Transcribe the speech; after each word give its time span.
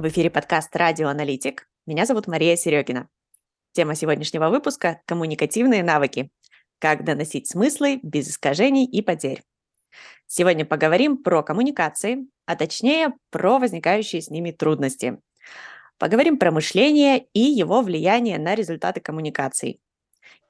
В 0.00 0.08
эфире 0.08 0.30
подкаст 0.30 0.74
«Радиоаналитик». 0.74 1.68
Меня 1.86 2.06
зовут 2.06 2.26
Мария 2.26 2.56
Серегина. 2.56 3.10
Тема 3.72 3.94
сегодняшнего 3.94 4.48
выпуска– 4.48 5.02
коммуникативные 5.04 5.82
навыки. 5.82 6.30
Как 6.78 7.04
доносить 7.04 7.50
смыслы 7.50 8.00
без 8.02 8.30
искажений 8.30 8.86
и 8.86 9.02
потерь. 9.02 9.42
Сегодня 10.26 10.64
поговорим 10.64 11.18
про 11.18 11.42
коммуникации, 11.42 12.26
а 12.46 12.56
точнее 12.56 13.12
про 13.28 13.58
возникающие 13.58 14.22
с 14.22 14.30
ними 14.30 14.52
трудности. 14.52 15.18
Поговорим 15.98 16.38
про 16.38 16.50
мышление 16.50 17.26
и 17.34 17.40
его 17.40 17.82
влияние 17.82 18.38
на 18.38 18.54
результаты 18.54 19.02
коммуникаций. 19.02 19.82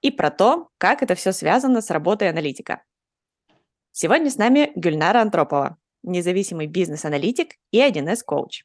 И 0.00 0.12
про 0.12 0.30
то, 0.30 0.68
как 0.78 1.02
это 1.02 1.16
все 1.16 1.32
связано 1.32 1.80
с 1.80 1.90
работой 1.90 2.30
аналитика. 2.30 2.84
Сегодня 3.90 4.30
с 4.30 4.36
нами 4.36 4.70
Гюльнара 4.76 5.20
Антропова, 5.20 5.76
независимый 6.04 6.68
бизнес-аналитик 6.68 7.56
и 7.72 7.80
1С-коуч. 7.80 8.62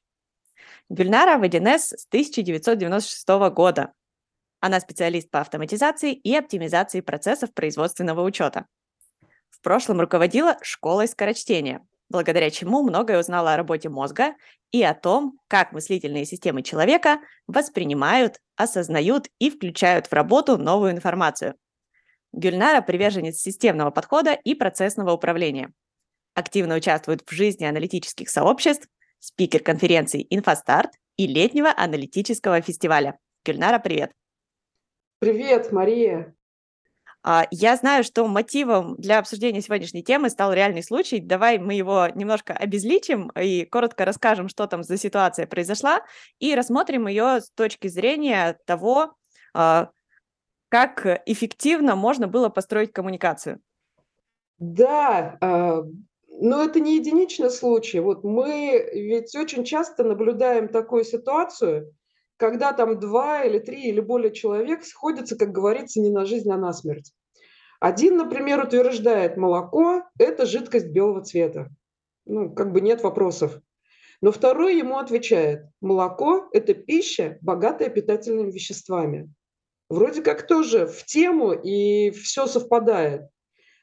Гюльнара 0.89 1.39
в 1.39 1.43
1С 1.43 1.97
с 1.97 2.07
1996 2.07 3.27
года. 3.51 3.91
Она 4.59 4.79
специалист 4.79 5.29
по 5.31 5.41
автоматизации 5.41 6.13
и 6.13 6.35
оптимизации 6.35 7.01
процессов 7.01 7.53
производственного 7.53 8.21
учета. 8.21 8.67
В 9.49 9.61
прошлом 9.61 9.99
руководила 9.99 10.57
школой 10.61 11.07
скорочтения, 11.07 11.85
благодаря 12.09 12.51
чему 12.51 12.83
многое 12.83 13.19
узнала 13.19 13.53
о 13.53 13.57
работе 13.57 13.89
мозга 13.89 14.35
и 14.71 14.83
о 14.83 14.93
том, 14.93 15.39
как 15.47 15.71
мыслительные 15.71 16.25
системы 16.25 16.61
человека 16.61 17.19
воспринимают, 17.47 18.39
осознают 18.55 19.27
и 19.39 19.49
включают 19.49 20.07
в 20.07 20.13
работу 20.13 20.57
новую 20.57 20.91
информацию. 20.91 21.55
Гюльнара– 22.31 22.81
приверженец 22.83 23.37
системного 23.37 23.89
подхода 23.89 24.33
и 24.33 24.53
процессного 24.53 25.13
управления. 25.13 25.71
Активно 26.35 26.75
участвует 26.75 27.21
в 27.25 27.31
жизни 27.31 27.65
аналитических 27.65 28.29
сообществ, 28.29 28.87
спикер 29.19 29.61
конференции 29.61 30.25
«Инфостарт» 30.29 30.91
и 31.17 31.27
летнего 31.27 31.73
аналитического 31.75 32.61
фестиваля. 32.61 33.17
Гюльнара, 33.45 33.79
привет! 33.79 34.11
Привет, 35.19 35.71
Мария! 35.71 36.35
А, 37.27 37.47
я 37.49 37.75
знаю, 37.75 38.03
что 38.03 38.27
мотивом 38.27 38.95
для 38.97 39.17
обсуждения 39.17 39.59
сегодняшней 39.59 40.03
темы 40.03 40.29
стал 40.29 40.53
реальный 40.53 40.83
случай. 40.83 41.19
Давай 41.19 41.57
мы 41.57 41.73
его 41.73 42.07
немножко 42.13 42.53
обезличим 42.53 43.29
и 43.29 43.65
коротко 43.65 44.05
расскажем, 44.05 44.47
что 44.47 44.67
там 44.67 44.83
за 44.83 44.95
ситуация 44.97 45.47
произошла, 45.47 46.01
и 46.37 46.53
рассмотрим 46.53 47.07
ее 47.07 47.41
с 47.41 47.49
точки 47.49 47.87
зрения 47.87 48.59
того, 48.67 49.15
а, 49.55 49.89
как 50.69 51.23
эффективно 51.25 51.95
можно 51.95 52.27
было 52.27 52.49
построить 52.49 52.93
коммуникацию. 52.93 53.59
Да, 54.59 55.37
а, 55.41 55.81
но 56.39 56.63
это 56.63 56.79
не 56.79 56.97
единичный 56.97 57.49
случай. 57.49 57.99
Вот 57.99 58.23
мы 58.23 58.89
ведь 58.93 59.35
очень 59.35 59.63
часто 59.63 60.03
наблюдаем 60.03 60.67
такую 60.67 61.03
ситуацию, 61.03 61.93
когда 62.37 62.73
там 62.73 62.99
два 62.99 63.43
или 63.43 63.59
три 63.59 63.83
или 63.83 64.01
более 64.01 64.33
человек 64.33 64.83
сходятся, 64.83 65.37
как 65.37 65.51
говорится, 65.51 66.01
не 66.01 66.09
на 66.09 66.25
жизнь, 66.25 66.51
а 66.51 66.57
на 66.57 66.73
смерть. 66.73 67.13
Один, 67.79 68.17
например, 68.17 68.63
утверждает, 68.63 69.37
молоко– 69.37 70.03
это 70.19 70.45
жидкость 70.45 70.87
белого 70.87 71.21
цвета. 71.21 71.69
Ну, 72.25 72.53
как 72.53 72.71
бы 72.71 72.81
нет 72.81 73.03
вопросов. 73.03 73.59
Но 74.21 74.31
второй 74.31 74.77
ему 74.77 74.97
отвечает, 74.97 75.65
молоко– 75.81 76.49
это 76.53 76.73
пища, 76.73 77.37
богатая 77.41 77.89
питательными 77.89 78.51
веществами. 78.51 79.29
Вроде 79.89 80.21
как 80.21 80.47
тоже 80.47 80.87
в 80.87 81.05
тему 81.05 81.53
и 81.53 82.11
все 82.11 82.47
совпадает. 82.47 83.27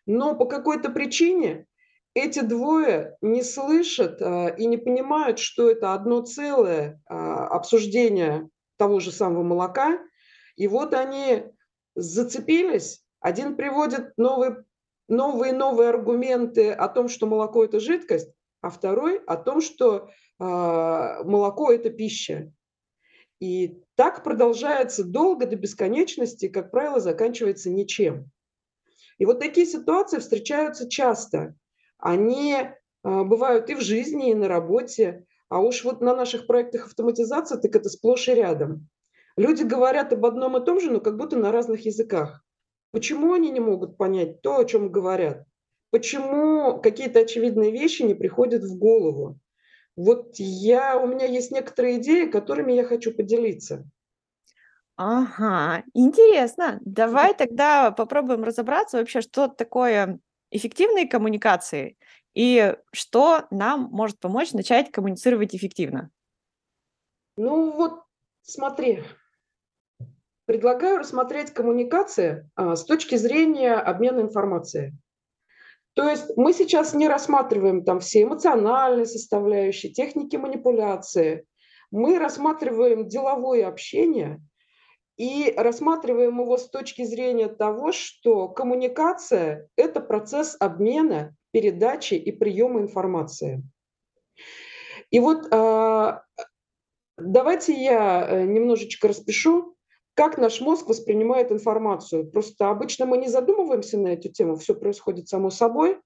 Но 0.04 0.34
по 0.34 0.46
какой-то 0.46 0.90
причине 0.90 1.66
эти 2.14 2.40
двое 2.40 3.16
не 3.20 3.42
слышат 3.42 4.20
а, 4.20 4.48
и 4.48 4.66
не 4.66 4.76
понимают, 4.76 5.38
что 5.38 5.70
это 5.70 5.94
одно 5.94 6.22
целое 6.22 7.00
а, 7.06 7.46
обсуждение 7.48 8.48
того 8.76 9.00
же 9.00 9.12
самого 9.12 9.42
молока. 9.42 9.98
И 10.56 10.68
вот 10.68 10.94
они 10.94 11.44
зацепились. 11.94 13.02
Один 13.20 13.56
приводит 13.56 14.12
новые, 14.16 14.64
новые 15.08 15.52
новые 15.52 15.90
аргументы 15.90 16.72
о 16.72 16.88
том, 16.88 17.08
что 17.08 17.26
молоко– 17.26 17.64
это 17.66 17.80
жидкость, 17.80 18.30
а 18.60 18.70
второй 18.70 19.18
о 19.24 19.36
том, 19.36 19.60
что 19.60 20.08
э, 20.08 20.44
молоко– 20.44 21.72
это 21.72 21.90
пища. 21.90 22.52
И 23.40 23.82
так 23.94 24.24
продолжается 24.24 25.04
долго 25.04 25.46
до 25.46 25.56
бесконечности, 25.56 26.48
как 26.48 26.70
правило, 26.70 27.00
заканчивается 27.00 27.70
ничем. 27.70 28.30
И 29.18 29.24
вот 29.24 29.38
такие 29.40 29.66
ситуации 29.66 30.18
встречаются 30.18 30.88
часто 30.88 31.54
они 32.02 32.56
а, 33.02 33.24
бывают 33.24 33.70
и 33.70 33.74
в 33.74 33.80
жизни, 33.80 34.30
и 34.30 34.34
на 34.34 34.48
работе. 34.48 35.24
А 35.48 35.60
уж 35.60 35.84
вот 35.84 36.00
на 36.00 36.14
наших 36.14 36.46
проектах 36.46 36.86
автоматизации 36.86 37.60
так 37.60 37.74
это 37.74 37.88
сплошь 37.88 38.28
и 38.28 38.34
рядом. 38.34 38.88
Люди 39.36 39.62
говорят 39.62 40.12
об 40.12 40.26
одном 40.26 40.56
и 40.56 40.64
том 40.64 40.80
же, 40.80 40.90
но 40.90 41.00
как 41.00 41.16
будто 41.16 41.36
на 41.36 41.52
разных 41.52 41.86
языках. 41.86 42.44
Почему 42.90 43.32
они 43.32 43.50
не 43.50 43.60
могут 43.60 43.96
понять 43.96 44.42
то, 44.42 44.58
о 44.58 44.64
чем 44.64 44.90
говорят? 44.90 45.44
Почему 45.90 46.80
какие-то 46.80 47.20
очевидные 47.20 47.70
вещи 47.70 48.02
не 48.02 48.14
приходят 48.14 48.62
в 48.62 48.78
голову? 48.78 49.38
Вот 49.96 50.34
я, 50.36 50.98
у 50.98 51.06
меня 51.06 51.26
есть 51.26 51.52
некоторые 51.52 51.98
идеи, 51.98 52.26
которыми 52.26 52.72
я 52.72 52.84
хочу 52.84 53.14
поделиться. 53.14 53.84
Ага, 54.96 55.84
интересно. 55.94 56.78
Давай 56.84 57.34
тогда 57.34 57.90
попробуем 57.90 58.44
разобраться 58.44 58.98
вообще, 58.98 59.20
что 59.20 59.48
такое 59.48 60.18
эффективные 60.52 61.08
коммуникации 61.08 61.96
и 62.34 62.76
что 62.92 63.46
нам 63.50 63.88
может 63.90 64.20
помочь 64.20 64.52
начать 64.52 64.90
коммуницировать 64.92 65.54
эффективно? 65.54 66.10
Ну 67.36 67.72
вот, 67.72 68.02
смотри, 68.42 69.02
предлагаю 70.46 70.98
рассмотреть 70.98 71.50
коммуникации 71.50 72.48
а, 72.54 72.76
с 72.76 72.84
точки 72.84 73.16
зрения 73.16 73.74
обмена 73.74 74.20
информацией. 74.20 74.92
То 75.94 76.08
есть 76.08 76.36
мы 76.36 76.52
сейчас 76.52 76.94
не 76.94 77.08
рассматриваем 77.08 77.84
там 77.84 78.00
все 78.00 78.22
эмоциональные 78.22 79.06
составляющие, 79.06 79.92
техники 79.92 80.36
манипуляции. 80.36 81.44
Мы 81.90 82.18
рассматриваем 82.18 83.08
деловое 83.08 83.66
общение 83.66 84.40
и 85.18 85.52
рассматриваем 85.56 86.40
его 86.40 86.56
с 86.56 86.68
точки 86.70 87.04
зрения 87.04 87.48
того, 87.48 87.92
что 87.92 88.48
коммуникация– 88.48 89.68
это 89.76 89.91
процесс 90.12 90.58
обмена, 90.60 91.34
передачи 91.52 92.12
и 92.12 92.32
приема 92.32 92.80
информации. 92.80 93.62
И 95.10 95.18
вот 95.20 95.48
а, 95.50 96.22
давайте 97.16 97.72
я 97.72 98.28
э, 98.28 98.44
немножечко 98.44 99.08
распишу, 99.08 99.74
как 100.12 100.36
наш 100.36 100.60
мозг 100.60 100.86
воспринимает 100.86 101.50
информацию. 101.50 102.30
Просто 102.30 102.68
обычно 102.68 103.06
мы 103.06 103.16
не 103.16 103.28
задумываемся 103.28 103.96
на 103.96 104.08
эту 104.08 104.28
тему, 104.28 104.56
все 104.56 104.74
происходит 104.74 105.30
само 105.30 105.48
собой. 105.48 105.98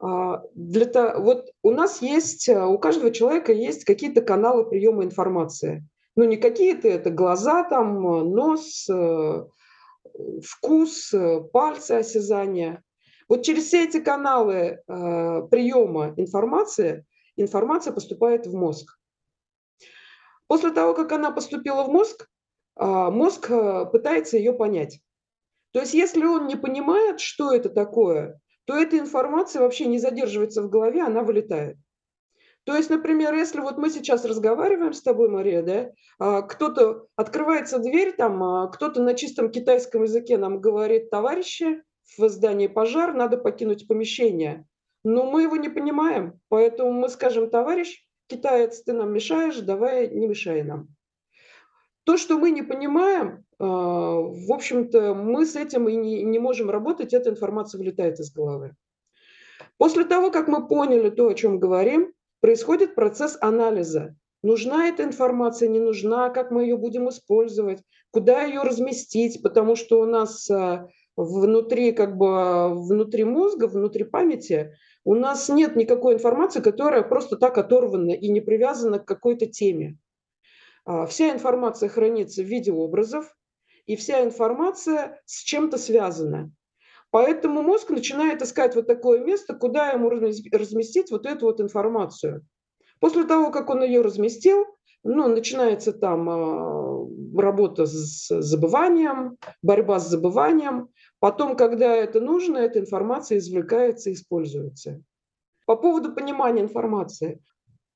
А, 0.00 0.42
для 0.54 0.86
того, 0.86 1.22
вот 1.22 1.50
у 1.62 1.72
нас 1.72 2.00
есть, 2.00 2.48
э, 2.48 2.64
у 2.64 2.78
каждого 2.78 3.10
человека 3.10 3.52
есть 3.52 3.84
какие-то 3.84 4.22
каналы 4.22 4.64
приема 4.64 5.04
информации– 5.04 5.86
ну, 6.16 6.24
не 6.24 6.38
какие-то 6.38 6.88
это 6.88 7.10
глаза, 7.10 7.62
там, 7.64 8.00
нос, 8.30 8.88
э, 8.88 9.44
вкус, 10.42 11.12
э, 11.12 11.40
пальцы 11.52 11.92
осязания. 11.92 12.82
Вот 13.28 13.42
через 13.42 13.64
все 13.64 13.84
эти 13.84 14.00
каналы 14.00 14.54
э, 14.54 15.42
приема 15.50 16.14
информации 16.16 17.04
информация 17.36 17.92
поступает 17.92 18.46
в 18.46 18.54
мозг. 18.54 18.98
После 20.46 20.70
того, 20.70 20.94
как 20.94 21.12
она 21.12 21.30
поступила 21.30 21.82
в 21.82 21.88
мозг, 21.88 22.28
мозг 22.76 23.48
пытается 23.92 24.38
ее 24.38 24.52
понять. 24.52 25.00
То 25.72 25.80
есть 25.80 25.92
если 25.92 26.24
он 26.24 26.46
не 26.46 26.56
понимает, 26.56 27.20
что 27.20 27.52
это 27.52 27.68
такое, 27.68 28.40
то 28.64 28.74
эта 28.74 28.98
информация 28.98 29.62
вообще 29.62 29.86
не 29.86 29.98
задерживается 29.98 30.62
в 30.62 30.70
голове, 30.70 31.02
она 31.02 31.22
вылетает. 31.22 31.76
То 32.66 32.76
есть, 32.76 32.90
например, 32.90 33.32
если 33.32 33.60
вот 33.60 33.78
мы 33.78 33.90
сейчас 33.90 34.24
разговариваем 34.24 34.92
с 34.92 35.00
тобой, 35.00 35.28
Мария, 35.28 35.62
да, 35.62 35.90
а, 36.18 36.42
кто-то 36.42 37.06
открывается 37.14 37.78
дверь, 37.78 38.12
там, 38.16 38.42
а, 38.42 38.66
кто-то 38.66 39.00
на 39.00 39.14
чистом 39.14 39.52
китайском 39.52 40.02
языке 40.02 40.36
нам 40.36 40.60
говорит, 40.60 41.08
товарищи, 41.08 41.84
в 42.18 42.28
здании 42.28 42.66
пожар, 42.66 43.14
надо 43.14 43.36
покинуть 43.36 43.86
помещение. 43.86 44.66
Но 45.04 45.30
мы 45.30 45.42
его 45.42 45.56
не 45.56 45.68
понимаем, 45.68 46.40
поэтому 46.48 46.92
мы 46.92 47.08
скажем, 47.08 47.48
товарищ, 47.48 48.04
китаец, 48.26 48.82
ты 48.82 48.92
нам 48.92 49.12
мешаешь, 49.12 49.58
давай 49.58 50.08
не 50.08 50.26
мешай 50.26 50.62
нам. 50.62 50.88
То, 52.04 52.16
что 52.16 52.38
мы 52.38 52.50
не 52.50 52.62
понимаем, 52.62 53.44
а, 53.58 53.66
в 53.66 54.52
общем-то, 54.52 55.14
мы 55.14 55.46
с 55.46 55.56
этим 55.56 55.88
и 55.88 55.96
не, 55.96 56.22
не 56.22 56.38
можем 56.38 56.70
работать, 56.70 57.14
эта 57.14 57.30
информация 57.30 57.78
вылетает 57.78 58.20
из 58.20 58.32
головы. 58.32 58.74
После 59.78 60.04
того, 60.04 60.30
как 60.30 60.48
мы 60.48 60.66
поняли 60.66 61.10
то, 61.10 61.28
о 61.28 61.34
чем 61.34 61.58
говорим, 61.58 62.12
происходит 62.40 62.94
процесс 62.94 63.36
анализа. 63.40 64.16
Нужна 64.42 64.88
эта 64.88 65.02
информация, 65.02 65.68
не 65.68 65.80
нужна, 65.80 66.30
как 66.30 66.50
мы 66.50 66.62
ее 66.62 66.76
будем 66.76 67.08
использовать, 67.08 67.82
куда 68.10 68.44
ее 68.44 68.62
разместить, 68.62 69.42
потому 69.42 69.74
что 69.74 70.00
у 70.00 70.06
нас 70.06 70.48
а, 70.50 70.88
внутри, 71.16 71.92
как 71.92 72.16
бы, 72.16 72.74
внутри 72.74 73.24
мозга, 73.24 73.66
внутри 73.66 74.04
памяти 74.04 74.76
у 75.04 75.14
нас 75.14 75.48
нет 75.48 75.76
никакой 75.76 76.14
информации, 76.14 76.60
которая 76.60 77.02
просто 77.02 77.36
так 77.36 77.58
оторвана 77.58 78.10
и 78.10 78.28
не 78.28 78.40
привязана 78.40 78.98
к 78.98 79.06
какой-то 79.06 79.46
теме. 79.46 79.98
А, 80.84 81.06
вся 81.06 81.32
информация 81.32 81.88
хранится 81.88 82.42
в 82.42 82.46
виде 82.46 82.72
образов, 82.72 83.34
и 83.86 83.96
вся 83.96 84.24
информация 84.24 85.20
с 85.24 85.42
чем-то 85.42 85.78
связана. 85.78 86.50
Поэтому 87.10 87.62
мозг 87.62 87.90
начинает 87.90 88.42
искать 88.42 88.74
вот 88.74 88.86
такое 88.86 89.20
место, 89.20 89.54
куда 89.54 89.92
ему 89.92 90.10
разместить 90.10 91.10
вот 91.10 91.24
эту 91.24 91.46
вот 91.46 91.60
информацию. 91.60 92.44
После 93.00 93.24
того, 93.24 93.50
как 93.50 93.70
он 93.70 93.84
ее 93.84 94.00
разместил, 94.00 94.66
ну, 95.04 95.28
начинается 95.28 95.92
там 95.92 96.28
э, 96.28 97.40
работа 97.40 97.86
с 97.86 98.26
забыванием, 98.42 99.38
борьба 99.62 100.00
с 100.00 100.08
забыванием. 100.08 100.88
Потом, 101.18 101.56
когда 101.56 101.94
это 101.94 102.20
нужно, 102.20 102.58
эта 102.58 102.78
информация 102.78 103.38
извлекается 103.38 104.10
и 104.10 104.12
используется. 104.12 105.02
По 105.66 105.76
поводу 105.76 106.12
понимания 106.12 106.62
информации. 106.62 107.42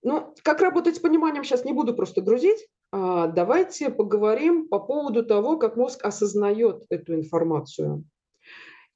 Ну, 0.03 0.35
как 0.43 0.61
работать 0.61 0.97
с 0.97 1.01
пониманием, 1.01 1.45
сейчас 1.45 1.65
не 1.65 1.73
буду 1.73 1.95
просто 1.95 2.23
грузить. 2.23 2.67
А, 2.93 3.27
давайте 3.27 3.91
поговорим 3.91 4.69
по 4.69 4.81
поводу 4.81 5.25
того, 5.25 5.59
как 5.59 5.77
мозг 5.77 6.05
осознает 6.05 6.85
эту 6.89 7.15
информацию. 7.15 8.05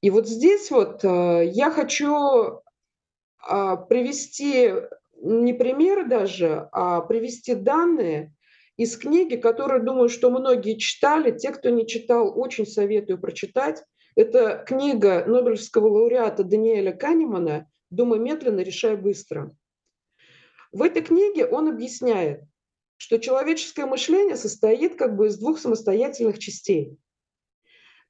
И 0.01 0.09
вот 0.09 0.27
здесь 0.27 0.71
вот 0.71 1.03
э, 1.03 1.49
я 1.51 1.71
хочу 1.71 2.61
а, 3.39 3.75
привести 3.77 4.73
не 5.21 5.53
примеры 5.53 6.07
даже, 6.07 6.67
а 6.71 7.01
привести 7.01 7.55
данные 7.55 8.33
из 8.77 8.97
книги, 8.97 9.35
которые, 9.35 9.81
думаю, 9.81 10.09
что 10.09 10.29
многие 10.29 10.77
читали. 10.77 11.31
Те, 11.37 11.51
кто 11.51 11.69
не 11.69 11.87
читал, 11.87 12.37
очень 12.37 12.65
советую 12.65 13.19
прочитать. 13.19 13.83
Это 14.15 14.63
книга 14.65 15.25
Нобелевского 15.25 15.87
лауреата 15.87 16.45
Даниэля 16.45 16.93
Канемана 16.93 17.69
«Думай 17.89 18.17
медленно, 18.19 18.61
решай 18.61 18.95
быстро». 18.95 19.53
В 20.71 20.81
этой 20.81 21.01
книге 21.01 21.45
он 21.45 21.67
объясняет, 21.67 22.43
что 22.95 23.19
человеческое 23.19 23.85
мышление 23.85 24.37
состоит 24.37 24.95
как 24.95 25.17
бы 25.17 25.27
из 25.27 25.37
двух 25.37 25.59
самостоятельных 25.59 26.39
частей. 26.39 26.97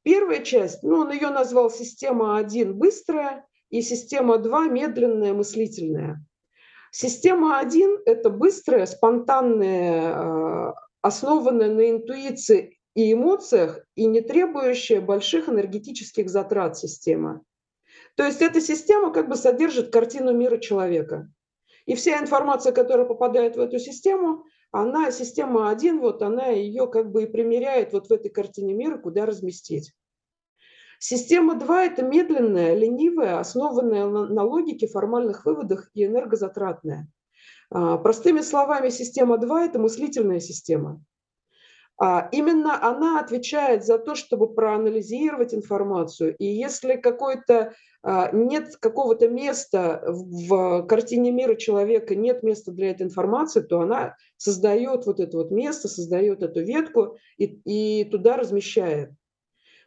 Первая 0.03 0.43
часть, 0.43 0.83
ну, 0.83 0.97
он 0.99 1.11
ее 1.11 1.31
назвал 1.31 1.71
система 1.71 2.37
1 2.37 2.77
быстрая 2.77 3.47
и 3.71 3.81
система 3.81 4.37
2 4.37 4.67
медленная, 4.67 5.33
мыслительная. 5.33 6.23
Система 6.91 7.57
1– 7.57 8.01
это 8.05 8.29
быстрая, 8.29 8.85
спонтанная, 8.85 10.69
э, 10.69 10.73
основанная 11.01 11.73
на 11.73 11.89
интуиции 11.89 12.74
и 12.95 13.13
эмоциях 13.13 13.85
и 13.95 14.05
не 14.05 14.21
требующая 14.21 15.01
больших 15.01 15.49
энергетических 15.49 16.29
затрат 16.29 16.77
система. 16.77 17.41
То 18.15 18.23
есть 18.25 18.41
эта 18.41 18.61
система 18.61 19.11
как 19.11 19.29
бы 19.29 19.35
содержит 19.35 19.91
картину 19.91 20.33
мира 20.33 20.57
человека. 20.57 21.29
И 21.85 21.93
вся 21.93 22.19
информация, 22.19 22.71
которая 22.71 23.05
попадает 23.05 23.57
в 23.57 23.59
эту 23.59 23.77
систему, 23.77 24.45
она, 24.71 25.11
система 25.11 25.69
1, 25.69 25.99
вот 25.99 26.21
она 26.21 26.47
ее 26.47 26.87
как 26.87 27.11
бы 27.11 27.23
и 27.23 27.27
примеряет 27.27 27.93
вот 27.93 28.07
в 28.07 28.11
этой 28.11 28.29
картине 28.29 28.73
мира, 28.73 28.97
куда 28.97 29.25
разместить. 29.25 29.93
Система 30.99 31.55
2– 31.55 31.83
это 31.85 32.03
медленная, 32.03 32.73
ленивая, 32.75 33.39
основанная 33.39 34.07
на 34.07 34.43
логике, 34.43 34.87
формальных 34.87 35.45
выводах 35.45 35.89
и 35.93 36.05
энергозатратная. 36.05 37.07
А, 37.69 37.97
простыми 37.97 38.41
словами, 38.41 38.89
система 38.89 39.37
2– 39.37 39.65
это 39.65 39.77
мыслительная 39.77 40.39
система. 40.39 41.03
А, 41.97 42.27
именно 42.31 42.85
она 42.85 43.19
отвечает 43.19 43.85
за 43.85 43.97
то, 43.97 44.15
чтобы 44.15 44.53
проанализировать 44.53 45.53
информацию. 45.53 46.35
И 46.37 46.45
если 46.45 46.97
какой-то 46.97 47.73
а, 48.03 48.31
нет 48.33 48.75
какого-то 48.75 49.29
места 49.29 50.03
в 50.05 50.83
картине 50.87 51.31
мира 51.31 51.55
человека, 51.55 52.15
нет 52.15 52.43
места 52.43 52.71
для 52.71 52.91
этой 52.91 53.03
информации, 53.03 53.61
то 53.61 53.79
она 53.79 54.15
создает 54.35 55.05
вот 55.05 55.21
это 55.21 55.37
вот 55.37 55.51
место, 55.51 55.87
создает 55.87 56.43
эту 56.43 56.61
ветку 56.61 57.17
и, 57.37 57.45
и 57.45 58.03
туда 58.05 58.35
размещает. 58.35 59.11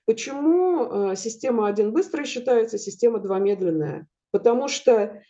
Почему 0.07 1.11
э, 1.11 1.17
система 1.17 1.69
1 1.69 1.93
быстрая 1.93 2.25
считается, 2.25 2.79
система 2.79 3.19
2 3.19 3.39
медленная? 3.41 4.07
Потому 4.31 4.69
что 4.69 5.23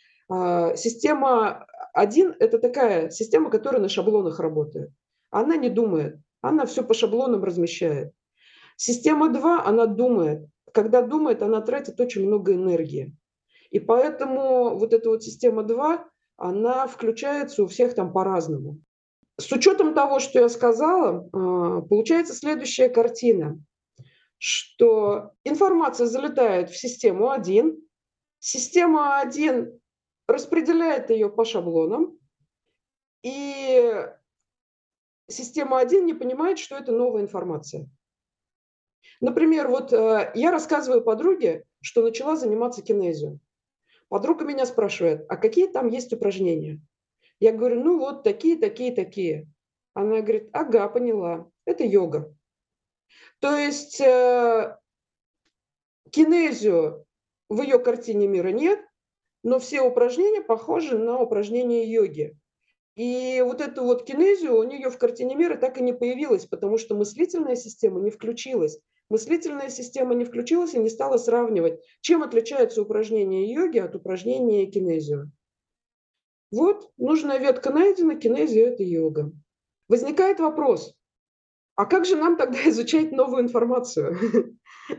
система 0.75 1.65
1– 1.93 2.35
это 2.39 2.59
такая 2.59 3.09
система, 3.09 3.49
которая 3.49 3.81
на 3.81 3.89
шаблонах 3.89 4.39
работает. 4.39 4.91
Она 5.31 5.55
не 5.55 5.69
думает, 5.69 6.19
она 6.41 6.65
все 6.65 6.83
по 6.83 6.93
шаблонам 6.93 7.43
размещает. 7.43 8.13
Система 8.75 9.29
2, 9.29 9.65
она 9.65 9.85
думает. 9.85 10.47
Когда 10.73 11.01
думает, 11.01 11.41
она 11.41 11.61
тратит 11.61 11.99
очень 11.99 12.25
много 12.25 12.53
энергии. 12.53 13.15
И 13.71 13.79
поэтому 13.79 14.77
вот 14.77 14.93
эта 14.93 15.09
вот 15.09 15.23
система 15.23 15.63
2, 15.63 16.05
она 16.37 16.87
включается 16.87 17.63
у 17.63 17.67
всех 17.67 17.95
там 17.95 18.13
по-разному. 18.13 18.79
С 19.37 19.51
учетом 19.51 19.93
того, 19.93 20.19
что 20.19 20.39
я 20.39 20.49
сказала, 20.49 21.25
э, 21.25 21.81
получается 21.87 22.33
следующая 22.33 22.89
картина 22.89 23.59
что 24.39 25.33
информация 25.43 26.07
залетает 26.07 26.69
в 26.69 26.77
систему 26.77 27.29
1, 27.29 27.77
система 28.39 29.19
1 29.19 29.79
распределяет 30.27 31.09
ее 31.09 31.29
по 31.29 31.45
шаблонам, 31.45 32.17
и 33.21 34.07
система 35.29 35.79
1 35.79 36.05
не 36.05 36.13
понимает, 36.13 36.59
что 36.59 36.75
это 36.75 36.91
новая 36.91 37.21
информация. 37.21 37.89
Например, 39.21 39.67
вот 39.67 39.93
э, 39.93 40.31
я 40.35 40.51
рассказываю 40.51 41.03
подруге, 41.03 41.65
что 41.81 42.01
начала 42.01 42.35
заниматься 42.35 42.81
кинезией. 42.81 43.39
Подруга 44.07 44.45
меня 44.45 44.65
спрашивает, 44.65 45.25
а 45.29 45.37
какие 45.37 45.67
там 45.67 45.87
есть 45.87 46.11
упражнения? 46.13 46.81
Я 47.39 47.53
говорю, 47.53 47.83
ну 47.83 47.99
вот 47.99 48.23
такие, 48.23 48.57
такие, 48.57 48.93
такие. 48.93 49.47
Она 49.93 50.21
говорит, 50.21 50.49
ага, 50.53 50.87
поняла, 50.87 51.49
это 51.65 51.83
йога. 51.83 52.33
То 53.39 53.55
есть 53.55 53.99
э, 54.01 54.77
кинезию 56.11 57.05
в 57.49 57.61
ее 57.61 57.79
картине 57.79 58.27
мира 58.27 58.49
нет, 58.49 58.79
но 59.43 59.59
все 59.59 59.81
упражнения 59.81 60.41
похожи 60.41 60.97
на 60.97 61.19
упражнения 61.19 61.85
йоги. 61.85 62.37
И 62.99 63.41
вот 63.45 63.61
эту 63.61 63.85
вот 63.85 64.03
кинезию 64.03 64.57
у 64.57 64.63
нее 64.63 64.89
в 64.89 64.97
картине 64.97 65.33
мира 65.33 65.55
так 65.55 65.77
и 65.77 65.81
не 65.81 65.93
появилась, 65.93 66.45
потому 66.45 66.77
что 66.77 66.97
мыслительная 66.97 67.55
система 67.55 68.01
не 68.01 68.11
включилась. 68.11 68.77
Мыслительная 69.09 69.69
система 69.69 70.15
не 70.15 70.25
включилась 70.25 70.73
и 70.73 70.79
не 70.79 70.89
стала 70.89 71.15
сравнивать, 71.15 71.79
чем 72.01 72.23
отличается 72.23 72.81
упражнение 72.81 73.49
йоги 73.53 73.77
от 73.77 73.95
упражнения 73.95 74.65
кинезию. 74.65 75.31
Вот, 76.51 76.91
нужная 76.97 77.37
ветка 77.37 77.71
найдена, 77.71 78.15
кинезия– 78.15 78.67
это 78.73 78.83
йога. 78.83 79.31
Возникает 79.87 80.41
вопрос, 80.41 80.93
а 81.75 81.85
как 81.85 82.03
же 82.03 82.17
нам 82.17 82.35
тогда 82.35 82.59
изучать 82.69 83.13
новую 83.13 83.43
информацию? 83.43 84.17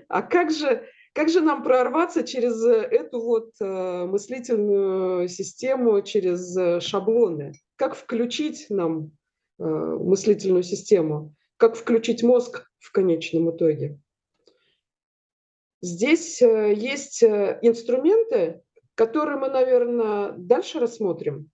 А 0.09 0.23
как 0.23 0.53
же, 0.53 0.87
как 1.13 1.29
же 1.29 1.41
нам 1.41 1.63
прорваться 1.63 2.23
через 2.23 2.65
эту 2.65 3.21
вот 3.21 3.51
э, 3.61 4.07
мыслительную 4.07 5.29
систему, 5.29 6.01
через 6.01 6.57
э, 6.57 6.81
шаблоны? 6.81 7.53
Как 7.81 7.97
включить 7.97 8.67
нам 8.69 9.17
э, 9.59 9.65
мыслительную 9.65 10.63
систему? 10.63 11.35
Как 11.57 11.75
включить 11.75 12.23
мозг 12.23 12.71
в 12.79 12.93
конечном 12.93 13.51
итоге? 13.57 13.99
Здесь 15.81 16.43
есть 16.43 17.25
инструменты, 17.25 18.63
которые 18.95 19.39
мы, 19.39 19.49
наверное, 19.49 20.33
дальше 20.33 20.79
рассмотрим. 20.79 21.51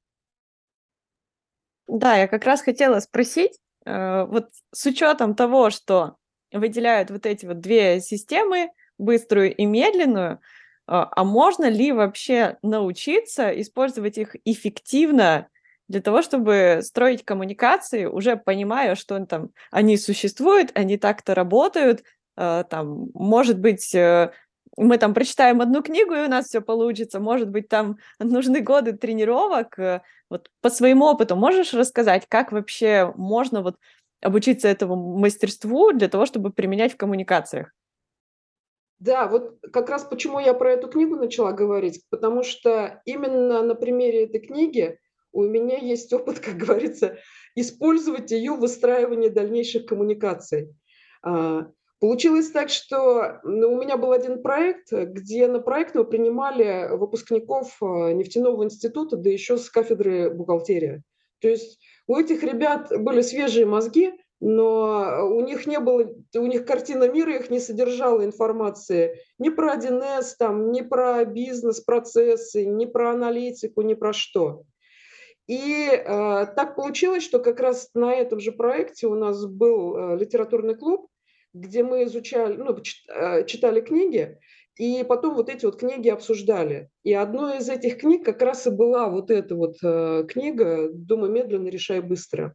Да, 1.87 2.17
я 2.17 2.27
как 2.27 2.45
раз 2.45 2.61
хотела 2.61 2.99
спросить, 2.99 3.61
Э, 3.87 4.25
вот 4.25 4.49
с 4.73 4.85
учетом 4.87 5.35
того, 5.35 5.71
что 5.71 6.17
выделяют 6.53 7.11
вот 7.11 7.25
эти 7.25 7.47
вот 7.47 7.61
две 7.61 8.01
системы, 8.01 8.71
быструю 8.99 9.55
и 9.55 9.65
медленную, 9.65 10.41
а, 10.87 11.09
а 11.15 11.25
можно 11.25 11.69
ли 11.69 11.93
вообще 11.93 12.59
научиться 12.63 13.49
использовать 13.61 14.19
их 14.19 14.37
эффективно 14.45 15.49
для 15.89 16.01
того, 16.01 16.23
чтобы 16.23 16.81
строить 16.83 17.25
коммуникации, 17.25 18.07
уже 18.07 18.37
понимая, 18.37 18.95
что 18.95 19.25
там 19.27 19.51
они 19.71 19.97
существуют, 19.97 20.73
они 20.75 20.97
так-то 20.97 21.35
работают, 21.35 22.03
э, 22.37 22.65
там, 22.69 23.09
может 23.15 23.59
быть, 23.61 23.95
э, 23.95 24.33
мы 24.77 24.99
там 24.99 25.15
прочитаем 25.15 25.61
одну 25.61 25.83
книгу, 25.83 26.15
и 26.15 26.25
у 26.25 26.29
нас 26.29 26.47
все 26.47 26.61
получится. 26.61 27.21
Может 27.21 27.49
быть, 27.49 27.69
там 27.69 27.97
нужны 28.19 28.61
годы 28.61 28.93
тренировок. 28.93 29.79
Э, 29.79 30.03
вот 30.29 30.51
по 30.61 30.71
своему 30.71 31.07
опыту 31.07 31.37
можешь 31.37 31.73
рассказать, 31.73 32.27
как 32.29 32.53
вообще 32.53 33.13
можно 33.17 33.63
вот 33.63 33.77
обучиться 34.21 34.69
этому 34.69 34.97
мастерству 35.19 35.93
для 35.93 36.09
того, 36.09 36.27
чтобы 36.27 36.51
применять 36.51 36.95
в 36.95 36.97
коммуникациях? 36.97 37.73
Да, 38.99 39.29
вот 39.29 39.59
как 39.73 39.91
раз 39.91 40.05
почему 40.05 40.41
я 40.41 40.55
про 40.55 40.73
эту 40.73 40.89
книгу 40.89 41.17
начала 41.17 41.53
говорить, 41.53 42.03
потому 42.09 42.43
что 42.43 43.03
именно 43.05 43.63
на 43.63 43.75
примере 43.75 44.25
этой 44.25 44.41
книги 44.41 44.99
у 45.37 45.43
меня 45.43 45.79
есть 45.79 46.13
опыт, 46.13 46.41
как 46.47 46.57
говорится, 46.57 47.19
использовать 47.55 48.31
ее 48.31 48.53
в 48.53 48.61
выстраивании 48.61 49.29
дальнейших 49.29 49.87
коммуникаций. 49.87 50.75
А, 51.23 51.71
Получилось 51.99 52.51
так, 52.51 52.69
что 52.69 53.41
у 53.43 53.81
меня 53.81 53.97
был 53.97 54.13
один 54.13 54.43
проект, 54.43 54.93
где 54.93 55.49
на 55.49 55.61
проект 55.61 55.95
мы 55.95 56.05
принимали 56.05 56.95
выпускников 56.95 57.79
э, 57.81 58.13
нефтяного 58.13 58.65
института, 58.65 59.17
да 59.17 59.31
еще 59.31 59.57
с 59.57 59.71
кафедры 59.71 60.29
бухгалтерии. 60.29 61.03
То 61.41 61.49
есть 61.49 61.81
у 62.07 62.17
этих 62.17 62.43
ребят 62.43 62.93
были 63.01 63.23
свежие 63.23 63.65
мозги, 63.65 64.13
но 64.41 65.27
у 65.27 65.41
них 65.41 65.67
не 65.67 65.81
было, 65.81 66.13
у 66.37 66.47
них 66.47 66.67
картина 66.67 67.09
мира 67.09 67.35
их 67.35 67.49
не 67.49 67.61
содержала 67.61 68.23
информации 68.27 69.19
ни 69.39 69.49
про 69.49 69.75
1С, 69.75 70.35
там, 70.39 70.73
ни 70.73 70.83
про 70.83 71.25
бизнес-процессы, 71.25 72.67
ни 72.67 72.85
про 72.85 73.13
аналитику, 73.13 73.81
ни 73.81 73.95
про 73.95 74.13
что. 74.13 74.65
И 75.47 75.89
э, 75.89 76.03
так 76.57 76.75
получилось, 76.75 77.23
что 77.23 77.39
как 77.39 77.61
раз 77.61 77.91
на 77.95 78.13
этом 78.13 78.41
же 78.41 78.53
проекте 78.53 79.07
у 79.07 79.15
нас 79.15 79.47
был 79.47 79.97
э, 79.97 80.17
литературный 80.19 80.75
клуб, 80.75 81.09
где 81.55 81.85
мы 81.85 82.05
изучали, 82.05 82.57
ну, 82.57 82.77
э, 82.77 83.47
читали 83.47 83.81
книги, 83.81 84.39
и 84.77 85.05
потом 85.09 85.35
вот 85.35 85.49
эти 85.49 85.65
вот 85.65 85.79
книги 85.79 86.09
обсуждали. 86.09 86.91
И 87.03 87.15
одной 87.15 87.59
из 87.59 87.69
этих 87.69 87.99
книг 87.99 88.25
как 88.25 88.43
раз 88.43 88.67
и 88.67 88.71
была 88.71 89.09
вот 89.09 89.31
эта 89.31 89.55
вот 89.55 89.77
э, 89.83 90.25
книга 90.29 90.91
«Думай 90.93 91.31
медленно, 91.31 91.69
решай 91.69 92.01
быстро». 92.01 92.55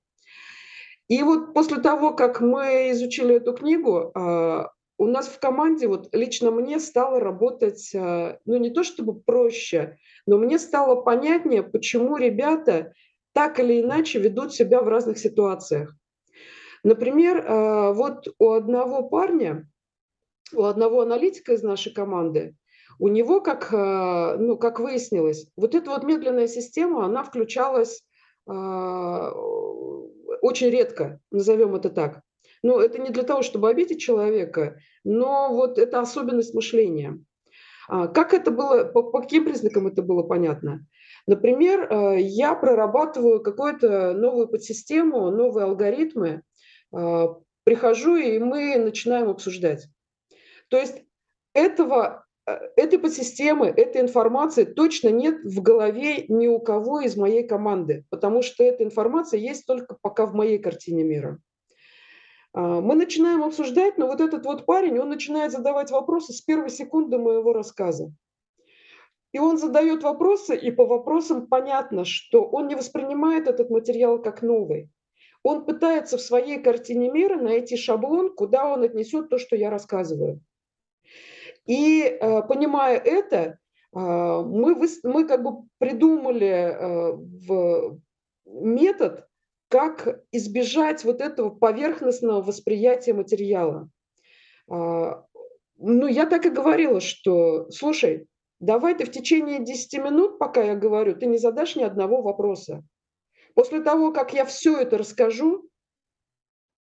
И 1.07 1.23
вот 1.23 1.53
после 1.53 1.81
того, 1.81 2.13
как 2.13 2.39
мы 2.41 2.91
изучили 2.91 3.35
эту 3.35 3.53
книгу, 3.53 4.11
э, 4.15 4.63
у 5.01 5.07
нас 5.07 5.27
в 5.27 5.39
команде, 5.39 5.87
вот 5.87 6.13
лично 6.13 6.51
мне 6.51 6.79
стало 6.79 7.19
работать, 7.19 7.89
э, 7.95 8.37
ну 8.45 8.57
не 8.57 8.69
то 8.69 8.83
чтобы 8.83 9.19
проще, 9.19 9.97
но 10.27 10.37
мне 10.37 10.59
стало 10.59 11.01
понятнее, 11.01 11.63
почему 11.63 12.17
ребята 12.17 12.93
так 13.33 13.59
или 13.59 13.81
иначе 13.81 14.19
ведут 14.19 14.53
себя 14.53 14.83
в 14.83 14.87
разных 14.87 15.17
ситуациях. 15.17 15.95
Например, 16.83 17.37
э, 17.37 17.93
вот 17.93 18.27
у 18.37 18.51
одного 18.51 19.09
парня, 19.09 19.67
у 20.53 20.65
одного 20.65 21.01
аналитика 21.01 21.53
из 21.53 21.63
нашей 21.63 21.91
команды, 21.91 22.55
у 22.99 23.07
него, 23.07 23.41
как, 23.41 23.73
э, 23.73 24.35
ну, 24.37 24.55
как 24.55 24.79
выяснилось, 24.79 25.47
вот 25.55 25.73
эта 25.73 25.89
вот 25.89 26.03
медленная 26.03 26.47
система, 26.47 27.05
она 27.05 27.23
включалась 27.23 28.05
очень 28.45 28.59
редко, 30.69 31.19
назовем 31.31 31.75
это 31.75 31.89
так. 31.89 32.21
Ну, 32.63 32.79
это 32.79 32.99
не 32.99 33.09
для 33.09 33.23
того, 33.23 33.41
чтобы 33.41 33.69
обидеть 33.69 34.01
человека, 34.01 34.79
но 35.03 35.53
вот 35.53 35.79
это 35.79 35.99
особенность 35.99 36.53
мышления. 36.53 37.19
А 37.87 38.07
как 38.07 38.33
это 38.33 38.51
было, 38.51 38.83
по, 38.83 39.03
по 39.03 39.21
каким 39.21 39.45
признакам 39.45 39.87
это 39.87 40.01
было 40.01 40.23
понятно? 40.23 40.85
Например, 41.27 42.17
я 42.17 42.55
прорабатываю 42.55 43.41
какую-то 43.41 44.13
новую 44.13 44.47
подсистему, 44.47 45.29
новые 45.31 45.65
алгоритмы, 45.65 46.43
прихожу, 47.63 48.15
и 48.15 48.39
мы 48.39 48.77
начинаем 48.77 49.29
обсуждать. 49.29 49.87
То 50.69 50.77
есть 50.77 51.03
этого, 51.53 52.25
э, 52.47 52.53
этой 52.75 52.97
подсистемы, 52.99 53.67
этой 53.67 54.01
информации 54.01 54.63
точно 54.63 55.09
нет 55.09 55.43
в 55.43 55.61
голове 55.61 56.25
ни 56.27 56.47
у 56.47 56.59
кого 56.59 57.01
из 57.01 57.15
моей 57.17 57.47
команды, 57.47 58.05
потому 58.09 58.41
что 58.41 58.63
эта 58.63 58.83
информация 58.83 59.39
есть 59.39 59.65
только 59.65 59.97
пока 60.01 60.25
в 60.25 60.33
моей 60.33 60.59
картине 60.59 61.03
мира. 61.03 61.39
А, 62.53 62.81
мы 62.81 62.95
начинаем 62.95 63.43
обсуждать, 63.43 63.97
но 63.97 64.07
вот 64.07 64.21
этот 64.21 64.45
вот 64.45 64.65
парень, 64.65 64.99
он 64.99 65.09
начинает 65.09 65.51
задавать 65.51 65.91
вопросы 65.91 66.33
с 66.33 66.41
первой 66.41 66.69
секунды 66.69 67.17
моего 67.17 67.53
рассказа. 67.53 68.11
И 69.31 69.39
он 69.39 69.57
задает 69.57 70.03
вопросы, 70.03 70.57
и 70.57 70.71
по 70.71 70.85
вопросам 70.85 71.47
понятно, 71.47 72.03
что 72.03 72.43
он 72.43 72.67
не 72.67 72.75
воспринимает 72.75 73.47
этот 73.47 73.69
материал 73.69 74.21
как 74.21 74.41
новый. 74.41 74.89
Он 75.43 75.65
пытается 75.65 76.17
в 76.17 76.21
своей 76.21 76.59
картине 76.59 77.09
мира 77.09 77.37
найти 77.37 77.77
шаблон, 77.77 78.35
куда 78.35 78.71
он 78.71 78.83
отнесет 78.83 79.29
то, 79.29 79.39
что 79.39 79.55
я 79.55 79.69
рассказываю. 79.69 80.41
И 81.65 82.03
э, 82.03 82.41
понимая 82.43 82.97
это, 82.97 83.37
э, 83.37 83.57
мы, 83.93 84.75
мы 85.03 85.27
как 85.27 85.43
бы 85.43 85.63
придумали 85.77 86.47
э, 86.47 87.13
в 87.13 87.99
метод, 88.45 89.27
как 89.71 90.21
избежать 90.33 91.05
вот 91.05 91.21
этого 91.21 91.49
поверхностного 91.49 92.41
восприятия 92.41 93.13
материала. 93.13 93.89
Ну, 94.67 96.07
я 96.07 96.25
так 96.25 96.45
и 96.45 96.49
говорила, 96.49 96.99
что, 96.99 97.71
слушай, 97.71 98.27
давай 98.59 98.95
ты 98.95 99.05
в 99.05 99.11
течение 99.11 99.63
10 99.63 99.93
минут, 100.03 100.39
пока 100.39 100.61
я 100.61 100.75
говорю, 100.75 101.15
ты 101.15 101.25
не 101.25 101.37
задашь 101.37 101.77
ни 101.77 101.83
одного 101.83 102.21
вопроса. 102.21 102.83
После 103.55 103.81
того, 103.81 104.11
как 104.11 104.33
я 104.33 104.43
все 104.43 104.77
это 104.77 104.97
расскажу, 104.97 105.69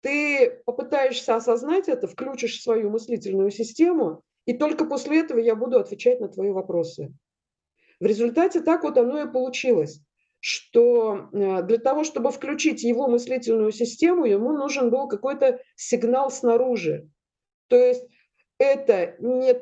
ты 0.02 0.62
попытаешься 0.64 1.35
осознать 1.35 1.88
это, 1.88 2.07
включишь 2.07 2.62
свою 2.62 2.90
мыслительную 2.90 3.50
систему 3.50 4.23
и 4.45 4.52
только 4.52 4.85
после 4.85 5.21
этого 5.21 5.40
я 5.40 5.57
буду 5.57 5.81
отвечать 5.81 6.21
на 6.21 6.28
твои 6.28 6.52
вопросы. 6.52 7.12
В 7.99 8.07
результате 8.07 8.61
так 8.61 8.85
вот 8.85 8.97
оно 8.97 9.23
и 9.23 9.33
получилось, 9.33 10.00
что 10.40 11.28
э, 11.33 11.62
для 11.62 11.78
того, 11.78 12.05
чтобы 12.05 12.31
включить 12.31 12.83
его 12.83 13.09
мыслительную 13.09 13.73
систему, 13.73 14.25
ему 14.25 14.52
нужен 14.52 14.90
был 14.90 15.09
какой-то 15.09 15.61
сигнал 15.75 16.31
снаружи. 16.31 17.09
То 17.69 17.76
есть 17.76 18.05
это 18.59 19.16
не 19.19 19.55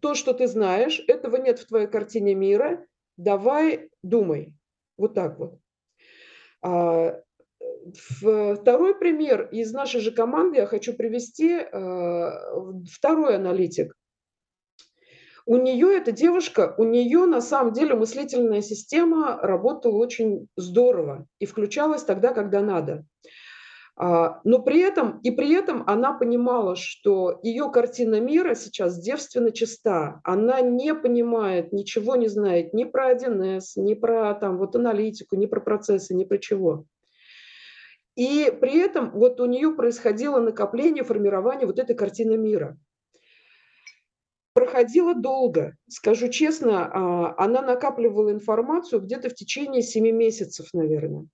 то, 0.00 0.14
что 0.14 0.32
ты 0.34 0.46
знаешь, 0.46 1.02
этого 1.06 1.36
нет 1.36 1.58
в 1.58 1.66
твоей 1.66 1.86
картине 1.86 2.34
мира, 2.34 2.86
давай 3.16 3.90
думай. 4.02 4.54
Вот 4.96 5.14
так 5.14 5.38
вот. 5.38 5.58
А, 6.62 7.20
второй 7.92 8.98
пример 8.98 9.48
из 9.50 9.72
нашей 9.72 10.00
же 10.00 10.10
команды 10.10 10.58
я 10.58 10.66
хочу 10.66 10.94
привести. 10.94 11.50
Э, 11.50 12.30
второй 12.90 13.36
аналитик. 13.36 13.94
У 15.46 15.56
нее, 15.56 15.96
эта 15.96 16.10
девушка, 16.10 16.74
у 16.78 16.84
нее 16.84 17.26
на 17.26 17.42
самом 17.42 17.74
деле 17.74 17.94
мыслительная 17.94 18.62
система 18.62 19.38
работала 19.42 19.96
очень 19.96 20.48
здорово 20.56 21.26
и 21.38 21.44
включалась 21.44 22.02
тогда, 22.02 22.32
когда 22.32 22.62
надо. 22.62 23.04
А, 23.96 24.40
но 24.42 24.60
при 24.60 24.80
этом, 24.80 25.20
и 25.20 25.30
при 25.30 25.52
этом 25.52 25.84
она 25.86 26.14
понимала, 26.14 26.74
что 26.74 27.38
ее 27.42 27.70
картина 27.70 28.20
мира 28.20 28.54
сейчас 28.54 28.98
девственно 28.98 29.52
чиста. 29.52 30.20
Она 30.24 30.60
не 30.62 30.94
понимает, 30.94 31.72
ничего 31.72 32.16
не 32.16 32.28
знает 32.28 32.74
ни 32.74 32.84
про 32.84 33.12
1С, 33.12 33.72
ни 33.76 33.94
про 33.94 34.34
там, 34.34 34.58
вот, 34.58 34.74
аналитику, 34.74 35.36
ни 35.36 35.46
про 35.46 35.60
процессы, 35.60 36.14
ни 36.14 36.24
про 36.24 36.38
чего. 36.38 36.86
И 38.16 38.52
при 38.60 38.78
этом 38.78 39.10
вот 39.10 39.40
у 39.40 39.46
нее 39.46 39.72
происходило 39.72 40.40
накопление, 40.40 41.04
формирование 41.04 41.66
вот 41.66 41.78
этой 41.78 41.94
картины 41.94 42.36
мира. 42.36 42.78
Проходило 44.54 45.14
долго, 45.14 45.76
скажу 45.88 46.28
честно, 46.28 46.86
а, 46.86 47.34
она 47.44 47.60
накапливала 47.60 48.30
информацию 48.30 49.02
где-то 49.02 49.28
в 49.28 49.34
течение 49.34 49.82
7 49.82 50.10
месяцев, 50.10 50.68
наверное. 50.72 51.26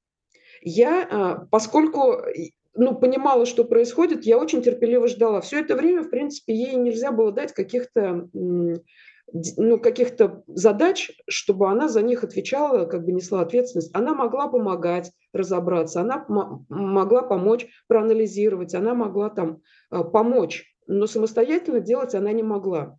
Я, 0.62 1.07
а, 1.11 1.47
поскольку 1.50 2.23
ну, 2.75 2.95
понимала, 2.99 3.45
что 3.45 3.65
происходит, 3.65 4.25
я 4.25 4.39
очень 4.39 4.62
терпеливо 4.62 5.07
ждала. 5.07 5.43
Все 5.43 5.61
это 5.61 5.77
время, 5.77 6.03
в 6.03 6.09
принципе, 6.09 6.55
ей 6.55 6.77
нельзя 6.77 7.12
было 7.12 7.31
дать 7.31 7.53
каких-то 7.53 8.29
ну, 8.33 9.79
каких-то 9.79 10.43
задач, 10.47 11.11
чтобы 11.29 11.71
она 11.71 11.89
за 11.89 12.03
них 12.03 12.25
отвечала, 12.25 12.87
как 12.87 13.05
бы 13.05 13.12
несла 13.12 13.43
ответственность. 13.43 13.91
Она 13.95 14.15
могла 14.15 14.49
помогать 14.49 15.12
разобраться, 15.33 16.00
она 16.00 16.25
могла 16.69 17.23
помочь 17.23 17.67
проанализировать, 17.87 18.75
она 18.75 18.95
могла 18.95 19.31
там 19.31 19.61
э, 19.93 20.03
помочь, 20.03 20.65
но 20.87 21.07
самостоятельно 21.07 21.81
делать 21.81 22.15
она 22.15 22.33
не 22.33 22.43
могла. 22.43 22.99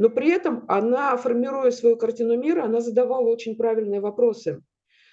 Но 0.00 0.08
при 0.08 0.30
этом 0.30 0.64
она, 0.66 1.14
формируя 1.18 1.70
свою 1.70 1.94
картину 1.98 2.38
мира, 2.38 2.64
она 2.64 2.80
задавала 2.80 3.28
очень 3.28 3.54
правильные 3.54 4.00
вопросы. 4.00 4.62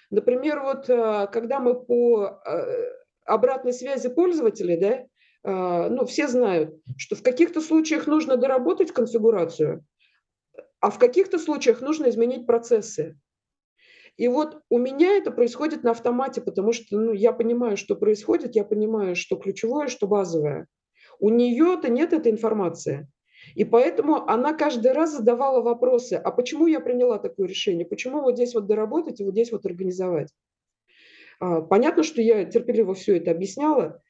Например, 0.08 0.62
вот 0.62 0.88
э, 0.88 1.28
когда 1.30 1.60
мы 1.60 1.78
по 1.78 2.40
э, 2.46 2.86
обратной 3.26 3.74
связи 3.74 4.08
пользователей, 4.08 4.80
да, 4.80 5.04
ну, 5.44 6.04
все 6.06 6.26
знают, 6.26 6.74
что 6.96 7.16
в 7.16 7.22
каких-то 7.22 7.60
случаях 7.60 8.06
нужно 8.06 8.36
доработать 8.36 8.92
конфигурацию, 8.92 9.84
а 10.80 10.90
в 10.90 10.98
каких-то 10.98 11.38
случаях 11.38 11.80
нужно 11.80 12.08
изменить 12.08 12.46
процессы. 12.46 13.16
И 14.16 14.26
вот 14.26 14.62
у 14.70 14.78
меня 14.78 15.16
это 15.16 15.30
происходит 15.30 15.84
на 15.84 15.90
автомате, 15.90 16.40
потому 16.40 16.72
что 16.72 16.98
ну, 16.98 17.12
я 17.12 17.32
понимаю, 17.32 17.76
что 17.76 17.94
происходит, 17.94 18.56
я 18.56 18.64
понимаю, 18.64 19.14
что 19.14 19.36
ключевое, 19.36 19.88
что 19.88 20.06
базовое. 20.06 20.66
У 21.20 21.28
нее-то 21.28 21.88
нет 21.88 22.12
этой 22.12 22.32
информации. 22.32 23.06
И 23.54 23.64
поэтому 23.64 24.28
она 24.28 24.52
каждый 24.52 24.92
раз 24.92 25.12
задавала 25.12 25.60
вопросы, 25.60 26.14
а 26.14 26.30
почему 26.30 26.66
я 26.66 26.80
приняла 26.80 27.18
такое 27.18 27.48
решение, 27.48 27.86
почему 27.86 28.20
вот 28.20 28.34
здесь 28.34 28.54
вот 28.54 28.66
доработать 28.66 29.20
и 29.20 29.24
вот 29.24 29.32
здесь 29.32 29.52
вот 29.52 29.66
организовать. 29.66 30.32
А, 31.40 31.60
понятно, 31.60 32.02
что 32.02 32.20
я 32.20 32.44
терпеливо 32.44 32.94
все 32.94 33.16
это 33.16 33.30
объясняла. 33.30 34.02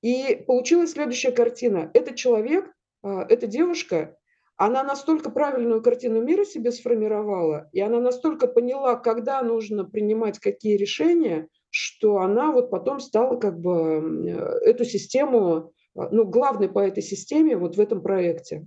И 0.00 0.42
получилась 0.46 0.92
следующая 0.92 1.32
картина. 1.32 1.90
Этот 1.92 2.16
человек, 2.16 2.72
а, 3.02 3.24
эта 3.28 3.46
девушка, 3.46 4.16
она 4.56 4.82
настолько 4.82 5.30
правильную 5.30 5.82
картину 5.82 6.20
мира 6.20 6.44
себе 6.44 6.72
сформировала, 6.72 7.68
и 7.72 7.80
она 7.80 8.00
настолько 8.00 8.48
поняла, 8.48 8.96
когда 8.96 9.40
нужно 9.42 9.84
принимать 9.84 10.40
какие 10.40 10.76
решения, 10.76 11.48
что 11.70 12.18
она 12.18 12.50
вот 12.50 12.70
потом 12.70 12.98
стала 12.98 13.36
как 13.36 13.60
бы 13.60 14.28
эту 14.64 14.84
систему, 14.84 15.72
ну, 16.10 16.24
главной 16.24 16.68
по 16.68 16.80
этой 16.80 17.02
системе 17.02 17.56
вот 17.56 17.76
в 17.76 17.80
этом 17.80 18.02
проекте. 18.02 18.66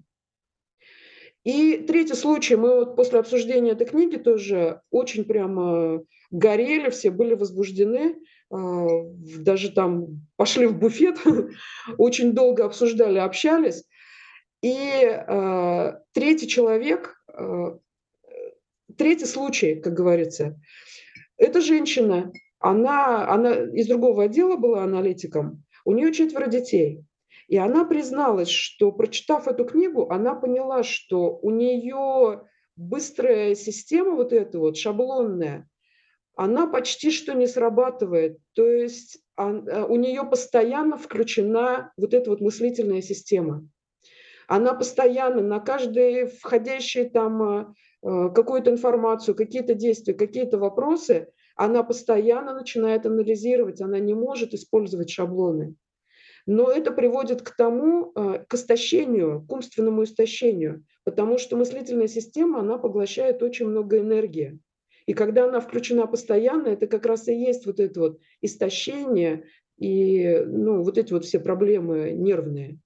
И 1.44 1.78
третий 1.78 2.14
случай, 2.14 2.56
мы 2.56 2.76
вот 2.76 2.96
после 2.96 3.20
обсуждения 3.20 3.72
этой 3.72 3.88
книги 3.88 4.18
тоже 4.18 4.82
очень 4.92 5.26
прямо 5.26 6.04
горели, 6.30 6.90
все 6.90 7.10
были 7.10 7.34
возбуждены, 7.34 8.18
а, 8.52 8.88
даже 9.40 9.72
там 9.72 10.28
пошли 10.36 10.68
в 10.68 10.78
буфет, 10.78 11.18
очень 11.98 12.34
долго 12.34 12.66
обсуждали, 12.66 13.18
общались. 13.18 13.84
И 14.62 14.78
э, 14.78 15.94
третий 16.12 16.48
человек, 16.48 17.16
третий 18.96 19.26
случай, 19.26 19.74
как 19.74 19.94
говорится, 19.94 20.62
это 21.38 21.62
женщина, 21.62 22.32
она, 22.60 23.28
она 23.28 23.56
из 23.56 23.88
другого 23.88 24.26
отдела 24.26 24.58
была 24.58 24.84
аналитиком, 24.84 25.64
у 25.84 25.94
нее 25.94 26.14
четверо 26.14 26.46
детей. 26.46 27.04
И 27.52 27.58
она 27.58 27.84
призналась, 27.84 28.48
что 28.48 28.94
прочитав 28.94 29.46
эту 29.50 29.66
книгу, 29.66 30.08
она 30.10 30.36
поняла, 30.36 30.84
что 30.84 31.38
у 31.42 31.50
нее 31.50 32.48
быстрая 32.78 33.56
система 33.56 34.16
вот 34.16 34.32
эта 34.32 34.58
вот 34.58 34.78
шаблонная, 34.78 35.68
она 36.34 36.66
почти 36.66 37.12
что 37.12 37.34
не 37.34 37.48
срабатывает. 37.48 38.38
То 38.54 38.66
есть 38.66 39.20
а, 39.36 39.50
у 39.86 39.98
нее 39.98 40.24
постоянно 40.24 40.98
включена 40.98 41.92
вот 41.98 42.14
эта 42.14 42.30
вот 42.30 42.40
мыслительная 42.40 43.02
система. 43.02 43.68
Она 44.48 44.74
постоянно 44.74 45.42
на 45.42 45.60
каждый 45.60 46.28
входящий 46.28 47.10
там 47.10 47.42
а, 47.44 48.30
какую-то 48.30 48.72
информацию, 48.72 49.36
какие-то 49.36 49.74
действия, 49.74 50.14
какие-то 50.14 50.58
вопросы, 50.58 51.28
она 51.58 51.84
постоянно 51.84 52.54
начинает 52.54 53.06
анализировать, 53.06 53.82
она 53.82 54.00
не 54.00 54.14
может 54.14 54.54
использовать 54.54 55.10
шаблоны. 55.10 55.76
Но 56.46 56.72
это 56.72 56.92
приводит 56.92 57.42
к 57.42 57.56
тому, 57.56 58.12
э, 58.16 58.46
к 58.48 58.54
истощению, 58.54 59.46
к 59.48 59.52
умственному 59.52 60.04
истощению, 60.04 60.86
потому 61.04 61.38
что 61.38 61.56
мыслительная 61.56 62.08
система, 62.08 62.60
она 62.60 62.78
поглощает 62.78 63.44
очень 63.44 63.68
много 63.68 64.00
энергии. 64.00 64.60
И 65.06 65.14
когда 65.14 65.46
она 65.46 65.60
включена 65.60 66.08
постоянно, 66.08 66.68
это 66.68 66.88
как 66.88 67.06
раз 67.06 67.28
и 67.28 67.36
есть 67.36 67.66
вот 67.66 67.80
это 67.80 68.00
вот 68.00 68.20
истощение 68.42 69.46
и 69.78 70.44
ну, 70.46 70.84
вот 70.84 70.98
эти 70.98 71.12
вот 71.12 71.26
все 71.26 71.40
проблемы 71.40 72.12
нервные. 72.12 72.80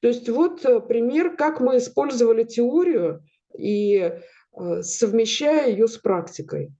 То 0.00 0.08
есть 0.08 0.28
вот 0.28 0.64
э, 0.64 0.80
пример, 0.80 1.36
как 1.36 1.60
мы 1.60 1.78
использовали 1.78 2.44
теорию 2.44 3.22
и 3.56 3.96
э, 3.96 4.82
совмещая 4.82 5.70
ее 5.70 5.86
с 5.86 5.96
практикой. 5.98 6.72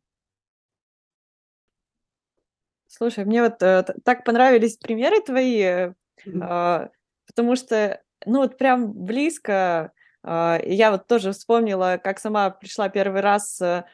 Слушай, 2.99 3.25
мне 3.25 3.43
вот 3.43 3.63
э, 3.63 3.85
так 4.05 4.25
понравились 4.25 4.77
примеры 4.77 5.21
твои, 5.21 5.61
э, 5.61 5.93
э, 6.27 6.89
потому 7.29 7.55
что, 7.55 8.03
ну 8.27 8.39
вот 8.41 8.59
прям 8.59 8.93
близко. 8.93 9.93
Э, 10.25 10.59
я 10.65 10.91
вот 10.91 11.07
тоже 11.07 11.31
вспомнила, 11.31 12.01
как 12.03 12.19
сама 12.19 12.51
пришла 12.51 12.89
первый 12.89 13.21
раз 13.21 13.61
э, 13.61 13.85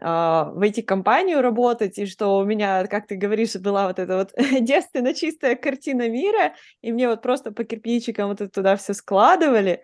а, 0.00 0.50
в 0.50 0.60
IT-компанию 0.62 1.42
работать, 1.42 1.98
и 1.98 2.06
что 2.06 2.38
у 2.38 2.44
меня, 2.44 2.86
как 2.86 3.06
ты 3.06 3.16
говоришь, 3.16 3.54
была 3.56 3.86
вот 3.86 3.98
эта 3.98 4.16
вот 4.16 4.32
девственно 4.60 5.12
чистая 5.12 5.56
картина 5.56 6.08
мира, 6.08 6.54
и 6.80 6.90
мне 6.90 7.06
вот 7.06 7.20
просто 7.20 7.52
по 7.52 7.64
кирпичикам 7.64 8.28
вот 8.28 8.40
это 8.40 8.50
туда 8.50 8.76
все 8.76 8.94
складывали. 8.94 9.82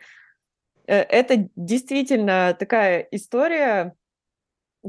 Э, 0.87 1.01
это 1.03 1.51
действительно 1.55 2.57
такая 2.59 3.07
история, 3.11 3.95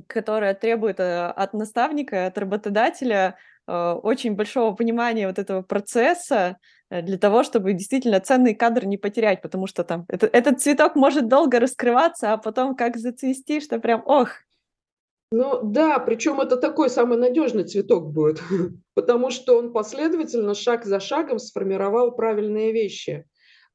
которая 0.07 0.53
требует 0.53 0.99
э, 0.99 1.27
от 1.27 1.53
наставника, 1.53 2.27
от 2.27 2.37
работодателя 2.37 3.37
Э, 3.67 3.93
очень 3.93 4.35
большого 4.35 4.75
понимания 4.75 5.27
вот 5.27 5.39
этого 5.39 5.61
процесса 5.61 6.57
э, 6.89 7.01
для 7.01 7.17
того, 7.17 7.43
чтобы 7.43 7.73
действительно 7.73 8.19
ценный 8.19 8.55
кадр 8.55 8.85
не 8.85 8.97
потерять, 8.97 9.41
потому 9.41 9.67
что 9.67 9.83
там 9.83 10.05
это, 10.07 10.27
этот 10.27 10.61
цветок 10.61 10.95
может 10.95 11.27
долго 11.27 11.59
раскрываться, 11.59 12.33
а 12.33 12.37
потом 12.37 12.75
как 12.75 12.97
зацвести, 12.97 13.61
что 13.61 13.79
прям 13.79 14.03
ох. 14.05 14.29
Ну 15.31 15.61
да, 15.63 15.99
причем 15.99 16.41
это 16.41 16.57
такой 16.57 16.89
самый 16.89 17.17
надежный 17.17 17.63
цветок 17.63 18.11
будет, 18.11 18.41
потому 18.95 19.29
что 19.29 19.57
он 19.57 19.71
последовательно, 19.71 20.53
шаг 20.53 20.83
за 20.83 20.99
шагом 20.99 21.39
сформировал 21.39 22.11
правильные 22.11 22.73
вещи, 22.73 23.25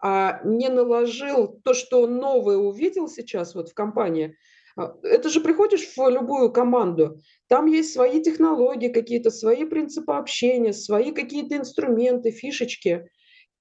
а 0.02 0.40
не 0.44 0.68
наложил 0.68 1.58
то, 1.64 1.72
что 1.72 2.02
он 2.02 2.18
новое 2.18 2.58
увидел 2.58 3.08
сейчас 3.08 3.54
вот 3.54 3.70
в 3.70 3.74
компании, 3.74 4.36
это 4.76 5.28
же 5.28 5.40
приходишь 5.40 5.86
в 5.96 6.08
любую 6.08 6.52
команду, 6.52 7.20
там 7.48 7.66
есть 7.66 7.92
свои 7.92 8.22
технологии 8.22 8.88
какие-то, 8.88 9.30
свои 9.30 9.64
принципы 9.64 10.12
общения, 10.12 10.72
свои 10.72 11.12
какие-то 11.12 11.56
инструменты, 11.56 12.30
фишечки. 12.30 13.08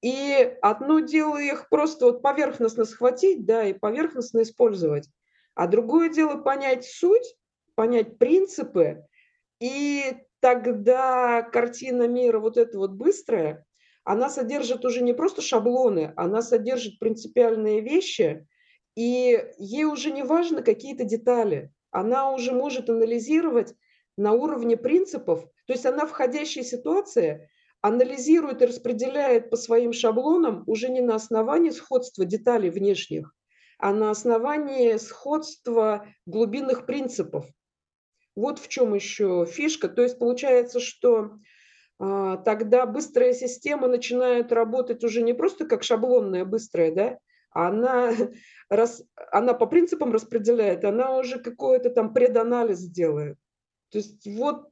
И 0.02 0.56
одно 0.62 1.00
дело 1.00 1.38
их 1.38 1.70
просто 1.70 2.06
вот 2.06 2.22
поверхностно 2.22 2.86
схватить, 2.86 3.46
да, 3.46 3.66
и 3.66 3.74
поверхностно 3.74 4.42
использовать. 4.42 5.10
А 5.56 5.68
другое 5.68 6.10
дело 6.10 6.38
понять 6.38 6.86
суть, 6.86 7.36
понять 7.76 8.18
принципы, 8.18 9.06
и 9.60 10.04
тогда 10.42 11.42
картина 11.42 12.08
мира 12.08 12.40
вот 12.40 12.58
эта 12.58 12.78
вот 12.78 12.92
быстрая, 12.92 13.66
она 14.04 14.30
содержит 14.30 14.86
уже 14.86 15.02
не 15.02 15.14
просто 15.14 15.42
шаблоны, 15.42 16.14
она 16.18 16.42
содержит 16.42 17.00
принципиальные 17.00 17.82
вещи, 17.82 18.46
и 18.96 19.46
ей 19.58 19.84
уже 19.86 20.12
не 20.12 20.24
важно 20.24 20.62
какие-то 20.62 21.04
детали. 21.04 21.72
Она 21.92 22.32
уже 22.32 22.52
может 22.52 22.90
анализировать 22.90 23.74
на 24.18 24.34
уровне 24.34 24.78
принципов. 24.78 25.44
То 25.68 25.74
есть 25.74 25.86
она 25.86 26.06
входящая 26.06 26.64
ситуация 26.64 27.50
анализирует 27.82 28.62
и 28.62 28.66
распределяет 28.66 29.50
по 29.50 29.58
своим 29.58 29.94
шаблонам 29.94 30.64
уже 30.66 30.90
не 30.90 31.02
на 31.02 31.16
основании 31.16 31.70
сходства 31.70 32.26
деталей 32.26 32.70
внешних, 32.70 33.32
а 33.78 33.94
на 33.94 34.10
основании 34.10 34.98
сходства 34.98 36.08
глубинных 36.26 36.86
принципов. 36.86 37.46
Вот 38.36 38.60
в 38.60 38.68
чем 38.70 38.96
еще 38.96 39.46
фишка. 39.46 39.88
То 39.88 40.02
есть 40.02 40.18
получается, 40.18 40.80
что 40.80 41.38
а, 42.00 42.38
тогда 42.38 42.86
быстрая 42.86 43.34
система 43.34 43.88
начинает 43.88 44.52
работать 44.52 45.04
уже 45.04 45.22
не 45.22 45.34
просто 45.34 45.66
как 45.66 45.84
шаблонная 45.84 46.44
быстрая, 46.44 46.92
да, 46.94 47.20
она, 47.56 48.12
рас, 48.70 49.04
она 49.32 49.54
по 49.54 49.66
принципам 49.66 50.12
распределяет, 50.12 50.84
она 50.84 51.18
уже 51.18 51.40
какой-то 51.40 51.90
там 51.90 52.14
преданализ 52.14 52.82
делает. 52.82 53.38
То 53.90 53.98
есть 53.98 54.28
вот 54.28 54.70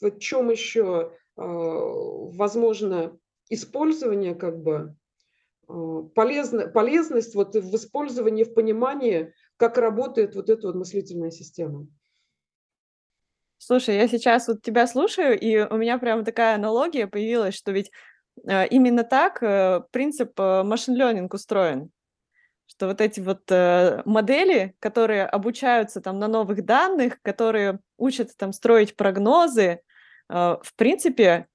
в 0.00 0.18
чем 0.18 0.50
еще 0.50 1.12
э, 1.36 1.42
возможно 1.42 3.18
использование 3.50 4.34
как 4.34 4.58
бы 4.62 4.96
э, 5.68 6.02
полезно, 6.14 6.68
полезность 6.68 7.34
вот 7.34 7.54
в 7.54 7.76
использовании, 7.76 8.44
в 8.44 8.54
понимании, 8.54 9.34
как 9.58 9.76
работает 9.76 10.34
вот 10.34 10.48
эта 10.48 10.68
вот 10.68 10.76
мыслительная 10.76 11.30
система. 11.30 11.86
Слушай, 13.58 13.96
я 13.96 14.08
сейчас 14.08 14.48
вот 14.48 14.62
тебя 14.62 14.86
слушаю, 14.86 15.38
и 15.38 15.58
у 15.58 15.76
меня 15.76 15.98
прям 15.98 16.24
такая 16.24 16.54
аналогия 16.54 17.06
появилась, 17.06 17.54
что 17.54 17.72
ведь 17.72 17.90
э, 18.48 18.68
именно 18.68 19.04
так 19.04 19.40
принцип 19.90 20.38
машин 20.38 20.98
learning 20.98 21.28
устроен 21.30 21.90
что 22.66 22.88
вот 22.88 23.00
эти 23.00 23.20
вот 23.20 23.42
э, 23.50 24.02
модели, 24.04 24.74
которые 24.80 25.24
обучаются 25.24 26.00
там 26.00 26.18
на 26.18 26.28
новых 26.28 26.64
данных, 26.64 27.20
которые 27.22 27.80
учатся 27.96 28.36
там 28.36 28.52
строить 28.52 28.96
прогнозы, 28.96 29.62
э, 29.62 29.78
в 30.28 30.74
принципе, 30.76 31.46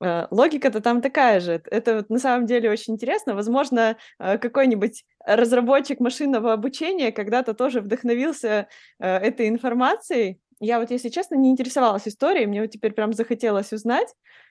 э, 0.00 0.26
логика-то 0.30 0.80
там 0.80 1.02
такая 1.02 1.40
же. 1.40 1.62
Это 1.66 1.96
вот 1.96 2.10
на 2.10 2.18
самом 2.18 2.46
деле 2.46 2.70
очень 2.70 2.94
интересно. 2.94 3.34
Возможно, 3.34 3.96
э, 4.18 4.38
какой-нибудь 4.38 5.04
разработчик 5.24 6.00
машинного 6.00 6.52
обучения 6.52 7.12
когда-то 7.12 7.54
тоже 7.54 7.80
вдохновился 7.80 8.68
э, 8.98 9.16
этой 9.16 9.48
информацией. 9.48 10.40
Я 10.62 10.78
вот, 10.78 10.92
если 10.92 11.08
честно, 11.08 11.34
не 11.34 11.50
интересовалась 11.50 12.06
историей, 12.06 12.46
мне 12.46 12.60
вот 12.60 12.70
теперь 12.70 12.92
прям 12.92 13.12
захотелось 13.12 13.72
узнать. 13.72 14.06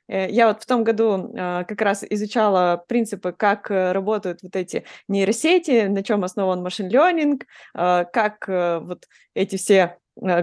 Э, 0.09 0.29
я 0.29 0.49
вот 0.49 0.61
в 0.61 0.65
том 0.65 0.83
году 0.83 1.33
а, 1.37 1.63
как 1.63 1.79
раз 1.79 2.03
изучала 2.03 2.83
принципы, 2.85 3.31
как 3.31 3.71
э, 3.71 3.93
работают 3.93 4.43
вот 4.43 4.57
эти 4.57 4.83
нейросети, 5.07 5.87
на 5.87 6.03
чем 6.03 6.25
основан 6.25 6.61
машин 6.61 6.89
learning, 6.89 7.41
а, 7.73 8.03
как 8.03 8.49
э, 8.49 8.79
вот 8.79 9.07
эти 9.33 9.55
все 9.55 9.99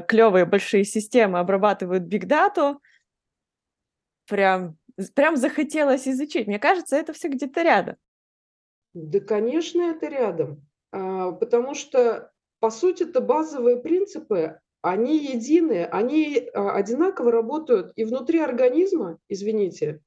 клевые 0.08 0.46
большие 0.46 0.84
системы 0.84 1.38
обрабатывают 1.38 2.04
data. 2.04 2.78
Прям, 4.26 4.78
прям 5.14 5.36
захотелось 5.36 6.08
изучить. 6.08 6.46
Мне 6.46 6.58
кажется, 6.58 6.96
это 6.96 7.12
все 7.12 7.28
где-то 7.28 7.60
рядом. 7.60 7.96
Да, 8.94 9.20
конечно, 9.20 9.82
это 9.82 10.06
рядом. 10.08 10.66
А, 10.92 11.32
потому 11.32 11.74
что, 11.74 12.32
по 12.58 12.70
сути, 12.70 13.02
это 13.02 13.20
базовые 13.20 13.76
принципы, 13.76 14.60
они 14.90 15.18
едины, 15.18 15.84
они 15.84 16.48
а, 16.52 16.76
одинаково 16.76 17.32
работают 17.32 17.92
и 17.96 18.04
внутри 18.04 18.40
организма, 18.40 19.18
извините, 19.28 20.00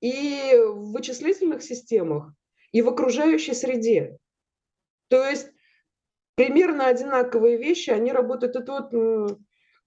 и 0.00 0.54
в 0.56 0.92
вычислительных 0.92 1.62
системах, 1.62 2.32
и 2.72 2.82
в 2.82 2.88
окружающей 2.88 3.54
среде. 3.54 4.18
То 5.08 5.24
есть 5.24 5.50
примерно 6.34 6.86
одинаковые 6.86 7.56
вещи, 7.56 7.90
они 7.90 8.12
работают. 8.12 8.56
Это 8.56 8.72
вот, 8.72 9.38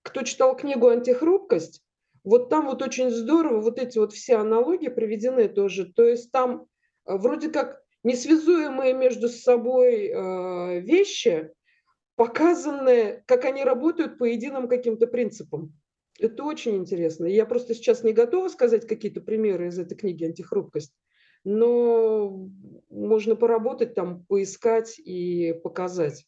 кто 0.02 0.22
читал 0.22 0.56
книгу 0.56 0.88
«Антихрупкость», 0.88 1.82
вот 2.26 2.50
там 2.50 2.66
вот 2.66 2.82
очень 2.82 3.12
здорово 3.12 3.62
вот 3.62 3.80
эти 3.80 4.00
вот 4.00 4.12
все 4.12 4.38
аналогии 4.38 4.88
приведены 4.88 5.48
тоже. 5.48 5.86
То 5.86 6.04
есть 6.04 6.32
там 6.32 6.66
а, 7.06 7.18
вроде 7.18 7.50
как 7.50 7.82
несвязуемые 8.04 8.94
между 8.94 9.30
собой 9.30 10.08
э, 10.08 10.80
вещи, 10.82 11.52
показаны, 12.15 13.23
как 13.25 13.45
они 13.45 13.63
работают 13.63 14.17
по 14.17 14.23
единым 14.23 14.67
каким-то 14.67 15.08
принципам. 15.08 15.73
Это 16.19 16.43
очень 16.43 16.78
интересно. 16.78 17.25
Я 17.25 17.45
просто 17.45 17.73
сейчас 17.73 18.04
не 18.04 18.13
готова 18.13 18.47
сказать 18.47 18.88
какие-то 18.88 19.21
примеры 19.21 19.67
из 19.67 19.78
этой 19.78 19.95
книги 19.95 20.23
«Антихрупкость», 20.23 20.93
но 21.43 22.49
можно 22.89 23.36
поработать 23.36 23.95
там, 23.95 24.23
поискать 24.25 24.97
и 24.97 25.54
показать. 25.63 26.25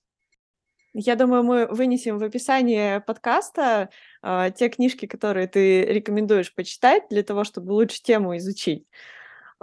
Я 0.93 1.15
думаю, 1.15 1.43
мы 1.43 1.67
вынесем 1.67 2.17
в 2.17 2.23
описание 2.23 3.01
подкаста 3.01 3.89
э, 4.23 4.51
те 4.55 4.67
книжки, 4.69 5.05
которые 5.05 5.47
ты 5.47 5.83
рекомендуешь 5.83 6.53
почитать 6.53 7.03
для 7.09 7.23
того, 7.23 7.43
чтобы 7.43 7.71
лучше 7.71 8.01
тему 8.01 8.35
изучить. 8.37 8.87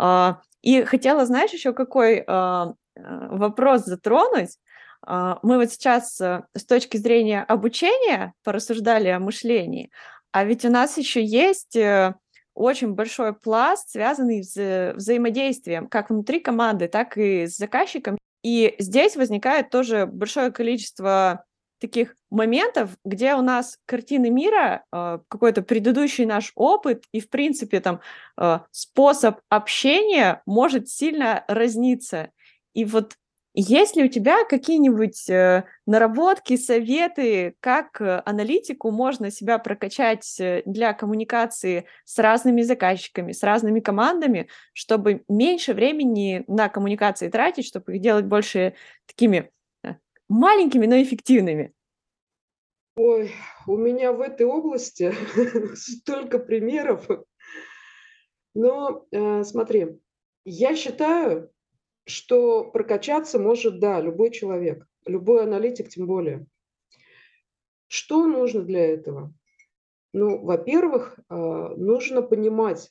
Э, 0.00 0.34
и 0.62 0.82
хотела, 0.84 1.26
знаешь, 1.26 1.50
еще 1.50 1.72
какой 1.72 2.24
э, 2.26 2.64
вопрос 2.94 3.84
затронуть. 3.84 4.58
Э, 5.06 5.36
мы 5.42 5.58
вот 5.58 5.70
сейчас 5.70 6.20
э, 6.20 6.44
с 6.54 6.64
точки 6.64 6.96
зрения 6.96 7.42
обучения 7.42 8.34
порассуждали 8.42 9.08
о 9.08 9.20
мышлении, 9.20 9.90
а 10.32 10.44
ведь 10.44 10.64
у 10.64 10.70
нас 10.70 10.98
еще 10.98 11.24
есть 11.24 11.76
э, 11.76 12.14
очень 12.54 12.92
большой 12.92 13.34
пласт, 13.34 13.90
связанный 13.90 14.42
с 14.42 14.94
взаимодействием 14.96 15.88
как 15.88 16.10
внутри 16.10 16.40
команды, 16.40 16.88
так 16.88 17.16
и 17.18 17.46
с 17.46 17.56
заказчиком. 17.56 18.18
И 18.42 18.74
здесь 18.78 19.16
возникает 19.16 19.70
тоже 19.70 20.06
большое 20.06 20.52
количество 20.52 21.44
таких 21.80 22.16
моментов, 22.30 22.96
где 23.04 23.34
у 23.34 23.42
нас 23.42 23.78
картины 23.86 24.30
мира, 24.30 24.84
э, 24.92 25.18
какой-то 25.28 25.62
предыдущий 25.62 26.24
наш 26.24 26.52
опыт 26.54 27.04
и, 27.12 27.20
в 27.20 27.28
принципе, 27.28 27.80
там 27.80 28.00
э, 28.40 28.60
способ 28.70 29.40
общения 29.48 30.42
может 30.46 30.88
сильно 30.88 31.44
разниться. 31.48 32.30
И 32.72 32.84
вот 32.84 33.14
есть 33.56 33.94
ли 33.94 34.02
у 34.02 34.08
тебя 34.08 34.44
какие-нибудь 34.44 35.30
э, 35.30 35.64
наработки, 35.86 36.56
советы, 36.56 37.54
как 37.60 38.00
э, 38.00 38.20
аналитику 38.26 38.90
можно 38.90 39.30
себя 39.30 39.58
прокачать 39.58 40.40
э, 40.40 40.62
для 40.66 40.92
коммуникации 40.92 41.86
с 42.04 42.18
разными 42.18 42.62
заказчиками, 42.62 43.30
с 43.30 43.44
разными 43.44 43.78
командами, 43.78 44.48
чтобы 44.72 45.22
меньше 45.28 45.72
времени 45.72 46.44
на 46.48 46.68
коммуникации 46.68 47.28
тратить, 47.28 47.66
чтобы 47.66 47.94
их 47.94 48.02
делать 48.02 48.24
больше 48.24 48.74
такими 49.06 49.52
маленькими, 50.28 50.86
но 50.86 51.00
эффективными? 51.00 51.72
Ой, 52.96 53.30
у 53.68 53.76
меня 53.76 54.12
в 54.12 54.20
этой 54.20 54.46
области 54.46 55.14
столько 55.76 56.40
примеров. 56.40 57.08
Но 58.52 59.06
смотри, 59.44 60.00
я 60.44 60.74
считаю, 60.76 61.50
что 62.04 62.64
прокачаться 62.64 63.38
может, 63.38 63.80
да, 63.80 64.00
любой 64.00 64.30
человек, 64.30 64.86
любой 65.06 65.44
аналитик 65.44 65.88
тем 65.88 66.06
более. 66.06 66.46
Что 67.88 68.26
нужно 68.26 68.62
для 68.62 68.84
этого? 68.84 69.32
Ну, 70.12 70.44
во-первых, 70.44 71.18
а, 71.28 71.70
нужно 71.76 72.22
понимать, 72.22 72.90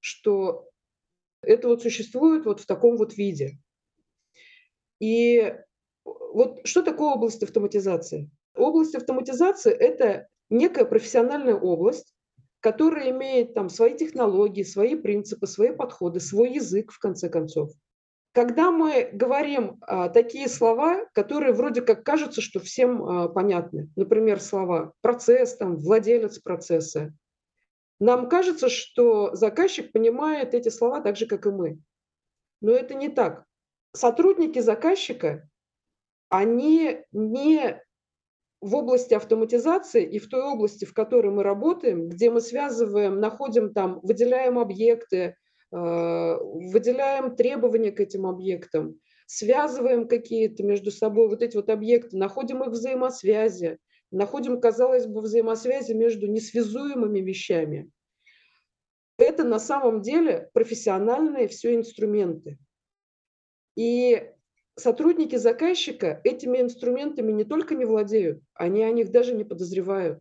что 0.00 0.68
это 1.42 1.68
вот 1.68 1.82
существует 1.82 2.46
вот 2.46 2.60
в 2.60 2.66
таком 2.66 2.96
вот 2.96 3.16
виде. 3.16 3.58
И 5.00 5.54
вот 6.04 6.60
что 6.64 6.82
такое 6.82 7.14
область 7.14 7.42
автоматизации? 7.42 8.30
Область 8.56 8.94
автоматизации– 8.94 9.72
это 9.78 10.28
некая 10.50 10.84
профессиональная 10.84 11.54
область, 11.54 12.14
которая 12.60 13.10
имеет 13.10 13.54
там 13.54 13.68
свои 13.68 13.96
технологии, 13.96 14.62
свои 14.62 14.94
принципы, 14.94 15.46
свои 15.46 15.70
подходы, 15.70 16.20
свой 16.20 16.54
язык, 16.54 16.92
в 16.92 16.98
конце 16.98 17.28
концов. 17.28 17.72
Когда 18.34 18.72
мы 18.72 19.10
говорим 19.12 19.78
а, 19.82 20.08
такие 20.08 20.48
слова, 20.48 21.06
которые 21.12 21.52
вроде 21.52 21.82
как 21.82 22.04
кажутся, 22.04 22.40
что 22.40 22.58
всем 22.58 23.04
а, 23.04 23.28
понятны, 23.28 23.88
например, 23.94 24.40
слова 24.40 24.92
процесс, 25.02 25.56
там, 25.56 25.76
владелец 25.76 26.40
процесса, 26.40 27.14
нам 28.00 28.28
кажется, 28.28 28.68
что 28.68 29.36
заказчик 29.36 29.92
понимает 29.92 30.52
эти 30.52 30.68
слова 30.68 31.00
так 31.00 31.16
же, 31.16 31.26
как 31.26 31.46
и 31.46 31.50
мы. 31.50 31.78
Но 32.60 32.72
это 32.72 32.94
не 32.94 33.08
так. 33.08 33.44
Сотрудники 33.92 34.58
заказчика, 34.58 35.48
они 36.28 37.04
не 37.12 37.80
в 38.60 38.74
области 38.74 39.14
автоматизации 39.14 40.04
и 40.04 40.18
в 40.18 40.28
той 40.28 40.42
области, 40.42 40.84
в 40.84 40.92
которой 40.92 41.30
мы 41.30 41.44
работаем, 41.44 42.08
где 42.08 42.32
мы 42.32 42.40
связываем, 42.40 43.20
находим 43.20 43.72
там, 43.72 44.00
выделяем 44.02 44.58
объекты, 44.58 45.36
выделяем 45.74 47.34
требования 47.34 47.90
к 47.90 47.98
этим 47.98 48.26
объектам, 48.26 49.00
связываем 49.26 50.06
какие-то 50.06 50.62
между 50.62 50.92
собой 50.92 51.28
вот 51.28 51.42
эти 51.42 51.56
вот 51.56 51.68
объекты, 51.68 52.16
находим 52.16 52.62
их 52.62 52.70
взаимосвязи, 52.70 53.78
находим, 54.12 54.60
казалось 54.60 55.06
бы, 55.06 55.20
взаимосвязи 55.20 55.92
между 55.92 56.28
несвязуемыми 56.28 57.18
вещами. 57.18 57.90
Это 59.18 59.42
на 59.42 59.58
самом 59.58 60.00
деле 60.00 60.48
профессиональные 60.52 61.48
все 61.48 61.74
инструменты. 61.74 62.58
И 63.76 64.30
сотрудники 64.76 65.34
заказчика 65.34 66.20
этими 66.22 66.60
инструментами 66.60 67.32
не 67.32 67.44
только 67.44 67.74
не 67.74 67.84
владеют, 67.84 68.42
они 68.54 68.84
о 68.84 68.92
них 68.92 69.10
даже 69.10 69.34
не 69.34 69.42
подозревают. 69.42 70.20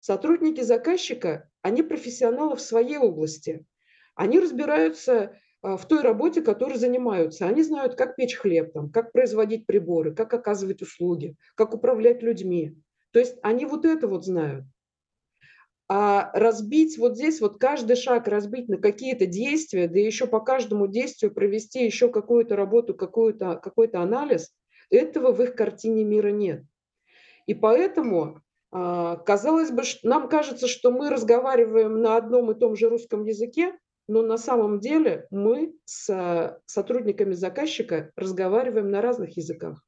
Сотрудники 0.00 0.62
заказчика, 0.62 1.50
они 1.60 1.82
профессионалы 1.82 2.56
в 2.56 2.62
своей 2.62 2.96
области– 2.96 3.66
они 4.14 4.38
разбираются 4.38 5.36
а, 5.62 5.76
в 5.76 5.86
той 5.86 6.02
работе, 6.02 6.42
которой 6.42 6.78
занимаются. 6.78 7.46
Они 7.46 7.62
знают, 7.62 7.94
как 7.94 8.16
печь 8.16 8.36
хлеб, 8.36 8.72
там, 8.72 8.90
как 8.90 9.12
производить 9.12 9.66
приборы, 9.66 10.14
как 10.14 10.32
оказывать 10.34 10.82
услуги, 10.82 11.36
как 11.54 11.74
управлять 11.74 12.22
людьми. 12.22 12.76
То 13.12 13.18
есть 13.18 13.36
они 13.42 13.64
вот 13.64 13.84
это 13.84 14.08
вот 14.08 14.24
знают. 14.24 14.64
А 15.88 16.30
разбить 16.32 16.96
вот 16.98 17.16
здесь, 17.16 17.40
вот 17.40 17.58
каждый 17.58 17.96
шаг 17.96 18.26
разбить 18.26 18.68
на 18.68 18.78
какие-то 18.78 19.26
действия, 19.26 19.86
да 19.86 19.98
еще 19.98 20.26
по 20.26 20.40
каждому 20.40 20.86
действию 20.86 21.32
провести 21.32 21.84
еще 21.84 22.10
какую-то 22.10 22.56
работу, 22.56 22.94
какой-то 22.94 23.56
какой 23.56 23.88
анализ, 23.88 24.54
этого 24.90 25.32
в 25.32 25.42
их 25.42 25.54
картине 25.54 26.04
мира 26.04 26.28
нет. 26.28 26.62
И 27.46 27.54
поэтому, 27.54 28.40
а, 28.70 29.16
казалось 29.16 29.70
бы, 29.70 29.82
нам 30.02 30.28
кажется, 30.28 30.68
что 30.68 30.90
мы 30.90 31.10
разговариваем 31.10 32.00
на 32.00 32.16
одном 32.16 32.50
и 32.50 32.58
том 32.58 32.76
же 32.76 32.88
русском 32.88 33.24
языке, 33.24 33.78
но 34.06 34.22
на 34.22 34.36
самом 34.36 34.80
деле 34.80 35.26
мы 35.30 35.74
с 35.84 36.60
сотрудниками 36.66 37.32
заказчика 37.32 38.12
разговариваем 38.16 38.90
на 38.90 39.00
разных 39.00 39.36
языках. 39.36 39.82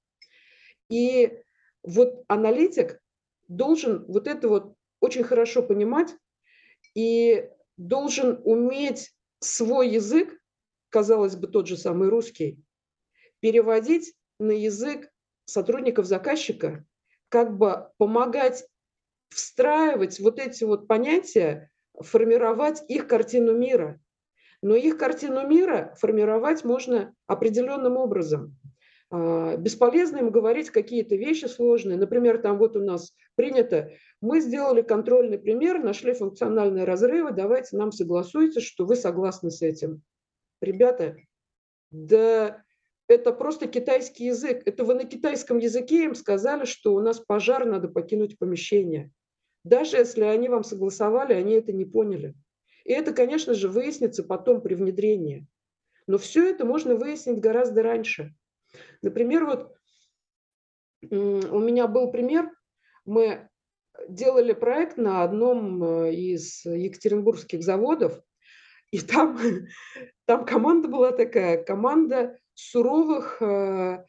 И 0.88 1.42
вот 1.82 2.24
аналитик 2.28 3.00
должен 3.48 4.04
вот 4.06 4.26
это 4.26 4.48
вот 4.48 4.74
очень 5.00 5.24
хорошо 5.24 5.62
понимать 5.62 6.14
и 6.94 7.48
должен 7.76 8.40
уметь 8.44 9.12
свой 9.40 9.90
язык, 9.90 10.40
казалось 10.88 11.36
бы, 11.36 11.46
тот 11.46 11.66
же 11.66 11.76
самый 11.76 12.08
русский, 12.08 12.62
переводить 13.40 14.14
на 14.38 14.52
язык 14.52 15.10
сотрудников 15.44 16.06
заказчика, 16.06 16.84
как 17.28 17.56
бы 17.56 17.90
помогать 17.98 18.66
встраивать 19.28 20.20
вот 20.20 20.38
эти 20.38 20.64
вот 20.64 20.88
понятия, 20.88 21.70
формировать 22.00 22.82
их 22.88 23.06
картину 23.06 23.52
мира. 23.56 24.00
Но 24.66 24.74
их 24.74 24.98
картину 24.98 25.46
мира 25.46 25.94
формировать 25.96 26.64
можно 26.64 27.14
определенным 27.28 27.96
образом. 27.96 28.58
А, 29.12 29.56
бесполезно 29.56 30.16
им 30.16 30.30
говорить 30.30 30.70
какие-то 30.70 31.14
вещи 31.14 31.44
сложные. 31.44 31.96
Например, 31.96 32.38
там 32.38 32.58
вот 32.58 32.76
у 32.76 32.80
нас 32.80 33.14
принято, 33.36 33.92
мы 34.20 34.40
сделали 34.40 34.82
контрольный 34.82 35.38
пример, 35.38 35.80
нашли 35.80 36.14
функциональные 36.14 36.82
разрывы, 36.82 37.30
давайте 37.30 37.76
нам 37.76 37.92
согласуйте, 37.92 38.58
что 38.58 38.86
вы 38.86 38.96
согласны 38.96 39.52
с 39.52 39.62
этим. 39.62 40.02
Ребята, 40.60 41.14
да 41.92 42.64
это 43.06 43.32
просто 43.32 43.68
китайский 43.68 44.24
язык. 44.24 44.62
Это 44.66 44.82
вы 44.82 44.94
на 44.94 45.04
китайском 45.04 45.58
языке 45.58 46.06
им 46.06 46.16
сказали, 46.16 46.64
что 46.64 46.92
у 46.96 47.00
нас 47.00 47.20
пожар, 47.20 47.66
надо 47.66 47.86
покинуть 47.86 48.36
помещение. 48.36 49.12
Даже 49.62 49.96
если 49.96 50.24
они 50.24 50.48
вам 50.48 50.64
согласовали, 50.64 51.34
они 51.34 51.52
это 51.52 51.72
не 51.72 51.84
поняли. 51.84 52.34
И 52.86 52.92
это, 52.92 53.12
конечно 53.12 53.52
же, 53.52 53.68
выяснится 53.68 54.22
потом 54.22 54.60
при 54.60 54.74
внедрении. 54.74 55.44
Но 56.06 56.18
все 56.18 56.48
это 56.48 56.64
можно 56.64 56.94
выяснить 56.94 57.40
гораздо 57.40 57.82
раньше. 57.82 58.32
Например, 59.02 59.44
вот 59.44 59.76
у 61.10 61.58
меня 61.58 61.88
был 61.88 62.12
пример, 62.12 62.52
мы 63.04 63.48
делали 64.08 64.52
проект 64.52 64.98
на 64.98 65.24
одном 65.24 65.82
э, 65.82 66.14
из 66.14 66.64
екатеринбургских 66.64 67.62
заводов, 67.64 68.20
и 68.92 69.00
там, 69.00 69.36
там 70.24 70.44
команда 70.44 70.86
была 70.86 71.10
такая, 71.10 71.64
команда 71.64 72.38
суровых 72.54 73.42
э, 73.42 74.04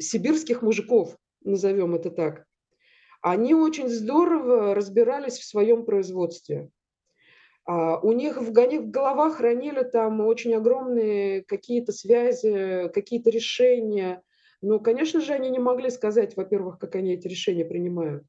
сибирских 0.00 0.62
мужиков, 0.62 1.16
назовем 1.44 1.94
это 1.94 2.10
так. 2.10 2.44
Они 3.20 3.54
очень 3.54 3.88
здорово 3.88 4.74
разбирались 4.74 5.38
в 5.38 5.44
своем 5.44 5.84
производстве. 5.84 6.68
А, 7.64 7.98
у 7.98 8.12
них 8.12 8.38
в 8.38 8.52
головах 8.52 9.36
хранили 9.36 9.82
там 9.82 10.20
очень 10.20 10.54
огромные 10.54 11.42
какие-то 11.42 11.92
связи, 11.92 12.90
какие-то 12.92 13.30
решения. 13.30 14.22
Но, 14.60 14.80
конечно 14.80 15.20
же, 15.20 15.32
они 15.32 15.50
не 15.50 15.58
могли 15.58 15.90
сказать, 15.90 16.36
во-первых, 16.36 16.78
как 16.78 16.94
они 16.96 17.14
эти 17.14 17.28
решения 17.28 17.64
принимают. 17.64 18.24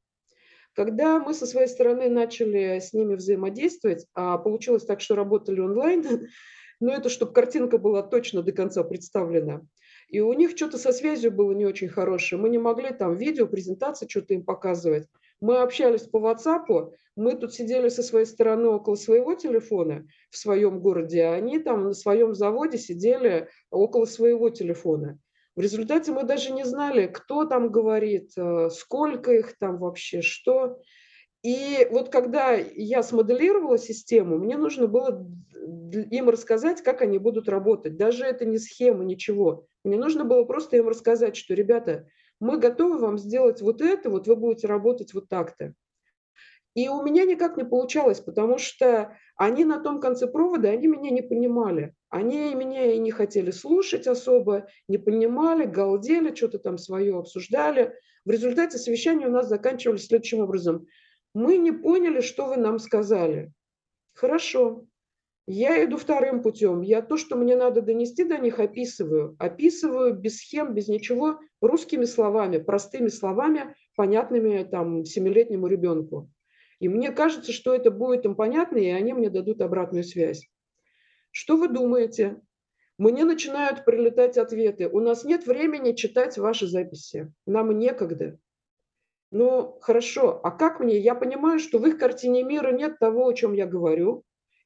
Когда 0.76 1.20
мы 1.20 1.34
со 1.34 1.46
своей 1.46 1.68
стороны 1.68 2.10
начали 2.10 2.80
с 2.80 2.94
ними 2.94 3.16
взаимодействовать, 3.16 4.08
а 4.16 4.38
получилось 4.40 4.86
так, 4.86 5.02
что 5.02 5.16
работали 5.16 5.60
онлайн, 5.60 6.28
но 6.80 6.94
это 6.94 7.10
чтобы 7.10 7.34
картинка 7.34 7.78
была 7.78 8.02
точно 8.02 8.42
до 8.42 8.52
конца 8.52 8.84
представлена, 8.84 9.62
и 10.10 10.20
у 10.20 10.34
них 10.34 10.52
что-то 10.52 10.78
со 10.78 10.92
связью 10.92 11.32
было 11.32 11.54
не 11.54 11.66
очень 11.66 11.90
хорошее. 11.90 12.42
Мы 12.42 12.50
не 12.50 12.58
могли 12.58 12.92
там 12.92 13.16
видео, 13.16 13.48
презентации 13.48 14.08
что-то 14.08 14.34
им 14.34 14.44
показывать. 14.44 15.08
Мы 15.44 15.58
общались 15.58 16.04
по 16.04 16.20
WhatsApp, 16.20 16.94
мы 17.18 17.36
тут 17.36 17.54
сидели 17.54 17.90
со 17.90 18.02
своей 18.02 18.26
стороны 18.26 18.70
около 18.70 18.96
своего 18.96 19.36
телефона 19.36 20.08
в 20.30 20.38
своем 20.38 20.80
городе, 20.80 21.22
а 21.24 21.34
они 21.34 21.60
там 21.60 21.84
на 21.84 21.94
своем 21.94 22.34
заводе 22.34 22.78
сидели 22.78 23.50
около 23.70 24.06
своего 24.06 24.50
телефона. 24.52 25.20
В 25.58 25.60
результате 25.60 26.14
мы 26.14 26.24
даже 26.24 26.54
не 26.54 26.64
знали, 26.64 27.08
кто 27.08 27.44
там 27.44 27.70
говорит, 27.70 28.32
э, 28.38 28.70
сколько 28.70 29.34
их 29.34 29.58
там 29.60 29.80
вообще, 29.80 30.22
что. 30.22 30.80
И 31.42 31.90
вот 31.92 32.08
когда 32.08 32.54
я 32.54 33.04
смоделировала 33.04 33.78
систему, 33.78 34.38
мне 34.38 34.56
нужно 34.56 34.88
было 34.88 35.30
им 35.92 36.30
рассказать, 36.30 36.82
как 36.82 37.02
они 37.02 37.18
будут 37.18 37.50
работать. 37.50 37.98
Даже 37.98 38.24
это 38.24 38.46
не 38.46 38.60
схема, 38.60 39.04
ничего. 39.04 39.68
Мне 39.84 39.98
нужно 39.98 40.24
было 40.24 40.46
просто 40.46 40.78
им 40.78 40.88
рассказать, 40.88 41.36
что, 41.36 41.54
ребята, 41.54 42.08
мы 42.44 42.58
готовы 42.58 42.98
вам 42.98 43.18
сделать 43.18 43.62
вот 43.62 43.82
это, 43.82 44.10
вот 44.10 44.28
вы 44.28 44.36
будете 44.36 44.68
работать 44.68 45.14
вот 45.14 45.30
так-то. 45.30 45.74
И 46.76 46.90
у 46.90 47.04
меня 47.04 47.24
никак 47.24 47.56
не 47.56 47.64
получалось, 47.64 48.20
потому 48.20 48.58
что 48.58 49.16
они 49.38 49.64
на 49.64 49.80
том 49.80 50.02
конце 50.02 50.28
провода, 50.28 50.70
они 50.70 50.88
меня 50.88 51.12
не 51.12 51.22
понимали. 51.22 51.94
Они 52.10 52.54
меня 52.54 52.94
и 52.94 52.98
не 52.98 53.12
хотели 53.12 53.52
слушать 53.52 54.08
особо, 54.08 54.68
не 54.88 54.98
понимали, 54.98 55.66
галдели, 55.66 56.36
что-то 56.36 56.60
там 56.60 56.78
свое 56.78 57.18
обсуждали. 57.18 57.94
В 58.26 58.32
результате 58.32 58.78
совещания 58.78 59.28
у 59.28 59.32
нас 59.32 59.48
заканчивались 59.48 60.08
следующим 60.08 60.40
образом. 60.40 60.88
Мы 61.34 61.58
не 61.58 61.72
поняли, 61.72 62.22
что 62.22 62.48
вы 62.48 62.58
нам 62.58 62.80
сказали. 62.80 63.54
Хорошо, 64.16 64.86
я 65.46 65.84
иду 65.84 65.98
вторым 65.98 66.42
путем. 66.42 66.82
Я 66.82 67.02
то, 67.02 67.18
что 67.18 67.36
мне 67.36 67.58
надо 67.58 67.82
донести 67.82 68.24
до 68.24 68.38
них, 68.38 68.60
описываю. 68.60 69.36
Описываю 69.40 70.14
без 70.14 70.38
схем, 70.38 70.74
без 70.74 70.88
ничего, 70.88 71.40
русскими 71.60 72.06
словами, 72.06 72.60
простыми 72.60 73.10
словами, 73.10 73.76
понятными 73.98 74.64
там 74.64 75.04
семилетнему 75.04 75.68
ребенку. 75.68 76.30
И 76.80 76.88
мне 76.88 77.12
кажется, 77.12 77.52
что 77.52 77.76
это 77.76 77.92
будет 77.92 78.24
им 78.26 78.36
понятно, 78.36 78.78
и 78.78 78.88
они 78.88 79.12
мне 79.12 79.30
дадут 79.30 79.62
обратную 79.62 80.06
связь. 80.06 80.48
Что 81.32 81.58
вы 81.58 81.68
думаете? 81.68 82.40
Мне 82.98 83.26
начинают 83.26 83.84
прилетать 83.84 84.38
ответы. 84.38 84.88
У 84.88 85.02
нас 85.02 85.26
нет 85.26 85.46
времени 85.46 85.94
читать 85.94 86.38
ваши 86.38 86.68
записи. 86.68 87.34
Нам 87.46 87.78
некогда. 87.78 88.38
Ну, 89.32 89.78
хорошо, 89.82 90.40
а 90.42 90.52
как 90.52 90.80
мне? 90.80 91.00
Я 91.00 91.16
понимаю, 91.16 91.60
что 91.60 91.80
в 91.80 91.88
их 91.88 91.98
картине 91.98 92.44
мира 92.44 92.72
нет 92.72 92.98
того, 93.00 93.28
о 93.28 93.34
чем 93.34 93.54
я 93.54 93.66
говорю 93.66 94.24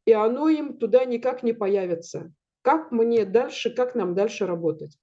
и 0.08 0.14
оно 0.14 0.48
им 0.48 0.78
туда 0.78 1.04
никак 1.04 1.44
не 1.44 1.52
появится. 1.52 2.32
Как 2.62 2.92
мне 2.94 3.26
дальше, 3.26 3.70
как 3.70 3.94
нам 3.94 4.16
дальше 4.16 4.46
работать? 4.46 4.98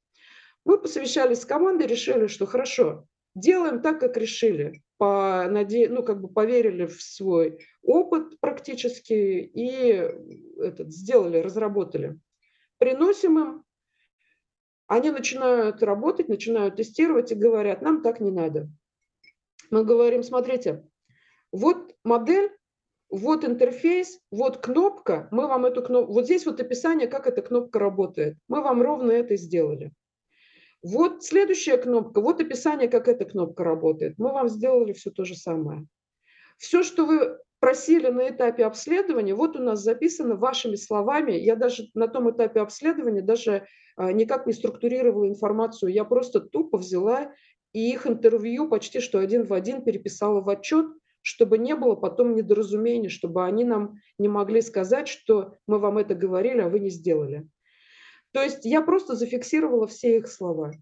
Мы 0.65 0.81
посовещались 0.81 1.43
с 1.43 1.45
командой, 1.45 1.87
решили, 1.87 2.27
что 2.27 2.47
хорошо, 2.47 3.07
делаем 3.35 3.83
так, 3.83 4.01
как 4.01 4.17
решили. 4.17 4.83
По, 4.97 5.47
наде... 5.51 5.91
ну, 5.91 6.03
как 6.03 6.23
бы 6.23 6.29
поверили 6.29 6.87
в 6.87 7.03
свой 7.03 7.59
опыт 7.83 8.41
практически 8.41 9.13
и 9.13 10.11
этот, 10.59 10.91
сделали, 10.91 11.39
разработали. 11.39 12.19
Приносим 12.79 13.39
им, 13.39 13.65
они 14.87 15.11
начинают 15.11 15.83
работать, 15.83 16.29
начинают 16.29 16.77
тестировать 16.77 17.31
и 17.31 17.35
говорят, 17.35 17.83
нам 17.83 18.03
так 18.03 18.21
не 18.21 18.31
надо. 18.31 18.71
Мы 19.71 19.85
говорим, 19.85 20.23
смотрите, 20.23 20.83
вот 21.53 21.95
модель, 22.05 22.51
вот 23.17 23.45
интерфейс, 23.45 24.19
вот 24.31 24.59
кнопка, 24.59 25.29
мы 25.31 25.47
вам 25.47 25.67
эту 25.67 25.83
кнопку, 25.83 26.13
вот 26.13 26.25
здесь 26.25 26.47
вот 26.47 26.61
описание, 26.61 27.07
как 27.07 27.27
эта 27.27 27.43
кнопка 27.43 27.79
работает. 27.79 28.37
Мы 28.49 28.61
вам 28.61 28.83
ровно 28.83 29.13
это 29.13 29.37
сделали. 29.37 29.93
Вот 30.83 31.25
следующая 31.25 31.79
кнопка, 31.79 32.21
вот 32.21 32.41
описание, 32.41 32.89
как 32.89 33.09
эта 33.09 33.25
кнопка 33.25 33.65
работает. 33.65 34.15
Мы 34.19 34.33
вам 34.33 34.49
сделали 34.49 34.93
все 34.93 35.11
то 35.11 35.25
же 35.25 35.35
самое. 35.35 35.87
Все, 36.59 36.83
что 36.83 37.07
вы 37.07 37.39
просили 37.61 38.09
на 38.09 38.29
этапе 38.29 38.65
обследования, 38.65 39.35
вот 39.35 39.57
у 39.57 39.63
нас 39.63 39.81
записано 39.81 40.35
вашими 40.35 40.77
словами. 40.77 41.33
Я 41.33 41.57
даже 41.57 41.85
на 41.95 42.09
том 42.09 42.31
этапе 42.31 42.61
обследования 42.61 43.23
даже 43.23 43.67
а, 43.97 44.13
никак 44.13 44.47
не 44.47 44.53
структурировала 44.53 45.27
информацию. 45.27 45.93
Я 45.93 46.05
просто 46.05 46.41
тупо 46.41 46.79
взяла 46.79 47.33
и 47.73 47.91
их 47.91 48.07
интервью 48.07 48.69
почти 48.69 49.01
что 49.01 49.19
один 49.19 49.45
в 49.45 49.53
один 49.53 49.83
переписала 49.83 50.41
в 50.41 50.49
отчет, 50.49 50.87
чтобы 51.25 51.57
не 51.57 51.75
было 51.75 51.95
потом 51.95 52.35
недоразумений, 52.35 53.09
чтобы 53.09 53.47
они 53.47 53.65
нам 53.65 53.95
не 54.19 54.29
могли 54.29 54.61
сказать, 54.61 55.09
что 55.09 55.55
мы 55.67 55.79
вам 55.79 55.97
это 55.97 56.15
говорили, 56.15 56.61
а 56.61 56.69
вы 56.69 56.81
не 56.81 56.91
сделали. 56.91 57.49
То 58.33 58.43
есть 58.43 58.67
я 58.67 58.83
просто 58.83 59.15
зафиксировала 59.15 59.87
все 59.87 60.19
их 60.19 60.29
слова. 60.29 60.73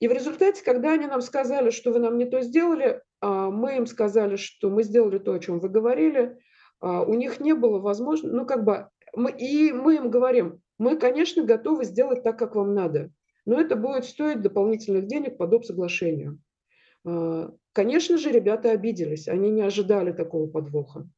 И 0.00 0.08
в 0.08 0.12
результате, 0.12 0.64
когда 0.64 0.92
они 0.92 1.06
нам 1.06 1.20
сказали, 1.20 1.68
что 1.68 1.92
вы 1.92 1.98
нам 1.98 2.16
не 2.16 2.24
то 2.24 2.40
сделали, 2.40 3.02
а, 3.20 3.50
мы 3.50 3.76
им 3.76 3.86
сказали, 3.86 4.36
что 4.36 4.70
мы 4.70 4.82
сделали 4.82 5.18
то, 5.18 5.34
о 5.34 5.38
чем 5.38 5.60
вы 5.60 5.68
говорили, 5.68 6.38
а, 6.80 7.02
у 7.02 7.12
них 7.12 7.38
не 7.38 7.52
было 7.52 7.78
возможности, 7.78 8.34
ну 8.34 8.46
как 8.46 8.64
бы, 8.64 8.88
мы, 9.14 9.30
и 9.30 9.72
мы 9.72 9.96
им 9.96 10.10
говорим, 10.10 10.62
мы, 10.78 10.96
конечно, 10.96 11.44
готовы 11.44 11.84
сделать 11.84 12.22
так, 12.22 12.38
как 12.38 12.54
вам 12.54 12.72
надо, 12.72 13.10
но 13.44 13.60
это 13.60 13.76
будет 13.76 14.06
стоить 14.06 14.40
дополнительных 14.40 15.06
денег 15.06 15.36
по 15.36 15.46
доп. 15.46 15.66
соглашению. 15.66 16.40
А, 17.06 17.52
конечно 17.72 18.18
же, 18.18 18.32
ребята 18.32 18.72
обиделись, 18.72 19.28
они 19.28 19.50
не 19.50 19.62
ожидали 19.62 20.12
такого 20.12 20.48
подвоха. 20.48 21.08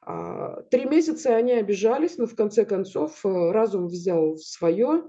А, 0.00 0.62
три 0.62 0.86
месяца 0.86 1.36
они 1.36 1.52
обижались, 1.52 2.16
но 2.16 2.26
в 2.26 2.34
конце 2.34 2.64
концов 2.64 3.24
э, 3.24 3.50
разум 3.50 3.88
взял 3.88 4.38
свое, 4.38 5.04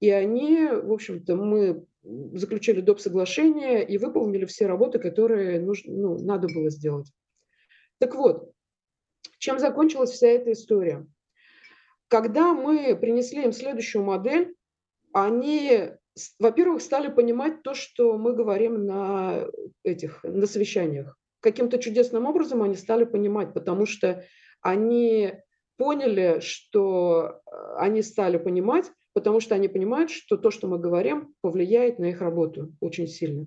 и 0.00 0.10
они, 0.10 0.66
в 0.66 0.92
общем-то, 0.92 1.36
мы 1.36 1.86
заключили 2.02 2.80
доп. 2.80 2.98
соглашение 2.98 3.86
и 3.86 3.98
выполнили 3.98 4.44
все 4.46 4.66
работы, 4.66 4.98
которые 4.98 5.60
нужно, 5.60 5.92
ну, 5.92 6.18
надо 6.18 6.48
было 6.52 6.68
сделать. 6.70 7.12
Так 7.98 8.16
вот, 8.16 8.52
чем 9.38 9.60
закончилась 9.60 10.10
вся 10.10 10.26
эта 10.26 10.50
история? 10.50 11.06
Когда 12.08 12.52
мы 12.52 12.96
принесли 12.96 13.44
им 13.44 13.52
следующую 13.52 14.02
модель, 14.02 14.56
они 15.12 15.92
во-первых, 16.38 16.82
стали 16.82 17.08
понимать 17.08 17.62
то, 17.62 17.74
что 17.74 18.18
мы 18.18 18.34
говорим 18.34 18.84
на 18.86 19.46
этих, 19.82 20.22
на 20.24 20.46
совещаниях. 20.46 21.16
Каким-то 21.40 21.78
чудесным 21.78 22.26
образом 22.26 22.62
они 22.62 22.74
стали 22.76 23.04
понимать, 23.04 23.52
потому 23.54 23.86
что 23.86 24.24
они 24.60 25.34
поняли, 25.76 26.38
что 26.40 27.40
э, 27.44 27.74
они 27.78 28.02
стали 28.02 28.36
понимать, 28.36 28.90
потому 29.12 29.40
что 29.40 29.54
они 29.54 29.68
понимают, 29.68 30.10
что 30.10 30.36
то, 30.36 30.50
что 30.50 30.68
мы 30.68 30.78
говорим, 30.78 31.34
повлияет 31.40 31.98
на 31.98 32.06
их 32.06 32.20
работу 32.20 32.72
очень 32.80 33.08
сильно. 33.08 33.46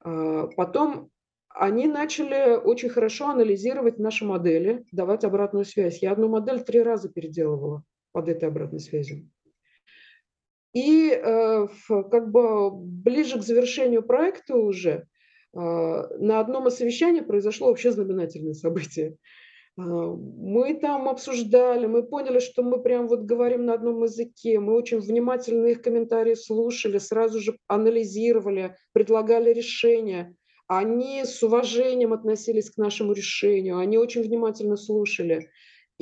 А, 0.00 0.46
потом 0.56 1.10
они 1.48 1.86
начали 1.86 2.56
очень 2.56 2.88
хорошо 2.88 3.28
анализировать 3.28 3.98
наши 3.98 4.24
модели, 4.24 4.84
давать 4.90 5.24
обратную 5.24 5.64
связь. 5.64 6.02
Я 6.02 6.12
одну 6.12 6.28
модель 6.28 6.62
три 6.62 6.82
раза 6.82 7.10
переделывала 7.10 7.84
под 8.12 8.28
этой 8.28 8.48
обратной 8.48 8.80
связью. 8.80 9.28
И 10.72 11.10
э, 11.10 11.66
как 11.88 12.30
бы 12.30 12.70
ближе 12.70 13.38
к 13.38 13.42
завершению 13.42 14.02
проекта 14.02 14.56
уже 14.56 14.90
э, 14.90 15.58
на 15.58 16.40
одном 16.40 16.68
из 16.68 16.76
совещаний 16.76 17.22
произошло 17.22 17.68
вообще 17.68 17.92
знаменательное 17.92 18.54
событие. 18.54 19.16
Э, 19.78 19.82
мы 19.82 20.74
там 20.80 21.08
обсуждали, 21.08 21.86
мы 21.86 22.02
поняли, 22.02 22.38
что 22.38 22.62
мы 22.62 22.82
прям 22.82 23.08
вот 23.08 23.20
говорим 23.20 23.66
на 23.66 23.74
одном 23.74 24.02
языке, 24.02 24.60
мы 24.60 24.74
очень 24.74 25.00
внимательно 25.00 25.66
их 25.66 25.82
комментарии 25.82 26.34
слушали, 26.34 26.96
сразу 26.96 27.40
же 27.40 27.58
анализировали, 27.68 28.76
предлагали 28.92 29.52
решения. 29.52 30.34
Они 30.68 31.22
с 31.22 31.42
уважением 31.42 32.14
относились 32.14 32.70
к 32.70 32.78
нашему 32.78 33.12
решению, 33.12 33.78
они 33.78 33.98
очень 33.98 34.22
внимательно 34.22 34.76
слушали. 34.76 35.50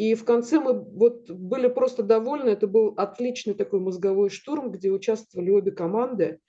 И 0.00 0.14
в 0.14 0.24
конце 0.24 0.58
мы 0.58 0.72
вот 0.72 1.30
были 1.30 1.68
просто 1.68 2.02
довольны. 2.02 2.48
Это 2.48 2.66
был 2.66 2.94
отличный 2.96 3.52
такой 3.52 3.80
мозговой 3.80 4.30
штурм, 4.30 4.72
где 4.72 4.88
участвовали 4.88 5.50
обе 5.50 5.72
команды. 5.72 6.40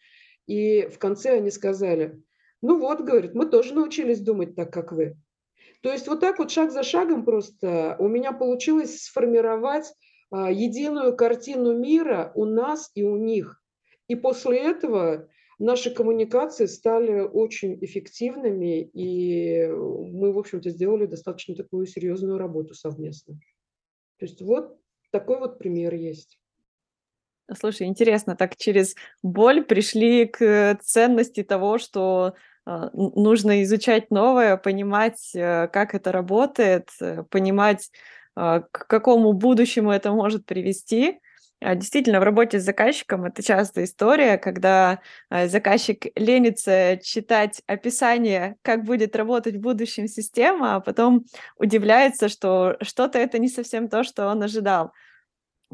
И 0.48 0.84
в 0.84 0.98
конце 0.98 1.32
они 1.32 1.52
сказали, 1.52 2.24
ну 2.62 2.80
вот, 2.80 3.02
говорит, 3.02 3.34
мы 3.34 3.46
тоже 3.46 3.74
научились 3.74 4.22
думать 4.22 4.56
так, 4.56 4.72
как 4.72 4.94
вы. 4.94 5.18
То 5.84 5.92
есть 5.92 6.08
вот 6.08 6.22
так 6.22 6.40
вот 6.40 6.50
шаг 6.50 6.72
за 6.72 6.82
шагом 6.82 7.26
просто 7.26 7.98
у 8.00 8.08
меня 8.08 8.32
получилось 8.32 9.02
сформировать 9.02 9.94
а, 10.32 10.50
единую 10.50 11.14
картину 11.14 11.78
мира 11.78 12.32
у 12.36 12.46
нас 12.46 12.90
и 12.96 13.04
у 13.04 13.18
них. 13.18 13.62
И 14.08 14.16
после 14.16 14.60
этого 14.60 15.28
наши 15.62 15.92
коммуникации 15.92 16.66
стали 16.66 17.20
очень 17.22 17.78
эффективными, 17.82 18.82
и 18.82 19.68
мы, 19.68 20.34
в 20.34 20.40
общем-то, 20.40 20.70
сделали 20.70 21.06
достаточно 21.06 21.56
такую 21.56 21.86
серьезную 21.86 22.38
работу 22.38 22.74
совместно. 22.74 23.36
То 24.18 24.26
есть 24.26 24.42
вот 24.42 24.78
такой 25.12 25.40
вот 25.40 25.58
пример 25.60 25.94
есть. 25.94 26.40
Слушай, 27.58 27.88
интересно, 27.88 28.36
так 28.36 28.56
через 28.56 28.96
боль 29.24 29.64
пришли 29.64 30.26
к 30.26 30.80
ценности 30.82 31.44
того, 31.44 31.78
что 31.78 32.34
а, 32.66 32.90
нужно 32.94 33.64
изучать 33.64 34.10
новое, 34.12 34.56
понимать, 34.58 35.32
э, 35.36 35.68
как 35.68 35.94
это 35.96 36.12
работает, 36.12 36.90
э, 37.02 37.24
понимать, 37.30 37.92
а, 38.36 38.62
к 38.62 38.88
какому 38.88 39.34
будущему 39.34 39.92
это 39.92 40.12
может 40.12 40.46
привести. 40.46 41.20
А, 41.62 41.76
действительно, 41.76 42.20
в 42.20 42.24
работе 42.24 42.60
с 42.60 42.64
заказчиком 42.64 43.26
это 43.26 43.44
частая 43.44 43.86
история, 43.86 44.38
когда 44.38 45.00
заказчик 45.30 46.08
ленится 46.16 47.00
читать 47.04 47.62
описание, 47.68 48.58
как 48.64 48.84
будет 48.84 49.16
работать 49.16 49.56
в 49.56 49.62
будущем 49.62 50.08
система, 50.08 50.76
а 50.76 50.80
потом 50.80 51.26
удивляется, 51.58 52.30
что 52.30 52.78
что-то 52.82 53.20
это 53.20 53.38
не 53.40 53.48
совсем 53.48 53.90
то, 53.90 54.04
что 54.04 54.28
он 54.28 54.42
ожидал. 54.44 54.92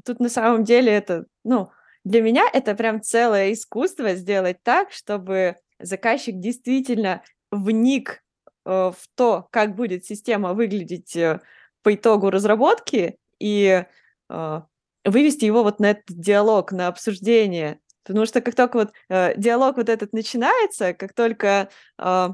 Тут 0.06 0.20
на 0.20 0.30
самом 0.30 0.64
деле 0.64 0.92
это, 0.92 1.26
ну, 1.44 1.72
для 2.04 2.22
меня 2.22 2.46
это 2.54 2.74
прям 2.76 3.02
целое 3.02 3.52
искусство 3.52 4.16
сделать 4.16 4.64
так, 4.64 4.92
чтобы 4.92 5.58
заказчик 5.80 6.40
действительно 6.40 7.22
вник 7.52 8.24
э, 8.66 8.70
в 8.70 9.08
то, 9.16 9.48
как 9.52 9.76
будет 9.76 10.06
система 10.06 10.54
выглядеть 10.54 11.16
э, 11.16 11.42
по 11.84 11.94
итогу 11.94 12.30
разработки 12.30 13.18
и 13.40 13.84
э, 14.30 14.62
вывести 15.10 15.46
его 15.46 15.64
вот 15.64 15.80
на 15.80 15.92
этот 15.92 16.06
диалог, 16.08 16.72
на 16.72 16.88
обсуждение. 16.88 17.80
Потому 18.04 18.26
что 18.26 18.42
как 18.42 18.56
только 18.56 18.78
вот 18.78 18.94
э, 19.10 19.36
диалог 19.38 19.78
вот 19.78 19.90
этот 19.90 20.14
начинается, 20.14 20.94
как 20.94 21.14
только 21.14 21.70
э, 21.98 22.30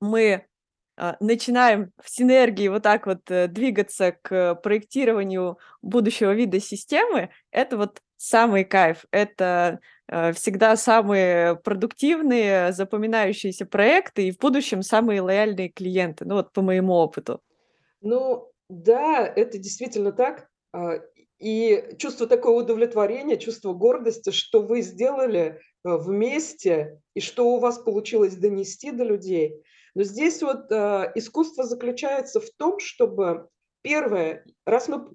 мы 0.00 0.46
а, 0.96 1.16
начинаем 1.18 1.92
в 2.00 2.08
синергии 2.08 2.68
вот 2.68 2.84
так 2.84 3.06
вот 3.06 3.28
э, 3.30 3.48
двигаться 3.48 4.12
к 4.12 4.54
проектированию 4.56 5.58
будущего 5.82 6.32
вида 6.32 6.60
системы, 6.60 7.30
это 7.50 7.76
вот 7.76 8.00
самый 8.16 8.64
кайф. 8.64 9.04
Это 9.10 9.80
э, 10.06 10.32
всегда 10.32 10.76
самые 10.76 11.56
продуктивные, 11.56 12.72
запоминающиеся 12.72 13.66
проекты 13.66 14.28
и 14.28 14.30
в 14.30 14.38
будущем 14.38 14.82
самые 14.82 15.20
лояльные 15.20 15.68
клиенты. 15.68 16.24
Ну 16.24 16.36
вот 16.36 16.52
по 16.52 16.62
моему 16.62 16.92
опыту. 16.92 17.40
Ну 18.00 18.52
да, 18.68 19.26
это 19.26 19.58
действительно 19.58 20.12
так. 20.12 20.48
И 21.38 21.96
чувство 21.98 22.26
такого 22.26 22.62
удовлетворения, 22.62 23.36
чувство 23.36 23.72
гордости, 23.72 24.30
что 24.30 24.62
вы 24.62 24.82
сделали 24.82 25.60
э, 25.84 25.96
вместе 25.96 27.00
и 27.14 27.20
что 27.20 27.48
у 27.54 27.58
вас 27.58 27.78
получилось 27.78 28.36
донести 28.36 28.90
до 28.90 29.04
людей– 29.04 29.62
но 29.94 30.02
здесь 30.02 30.42
вот 30.42 30.70
э, 30.72 31.12
искусство 31.14 31.64
заключается 31.64 32.40
в 32.40 32.50
том, 32.56 32.80
чтобы, 32.80 33.48
первое, 33.82 34.44
раз 34.66 34.88
мы 34.88 35.10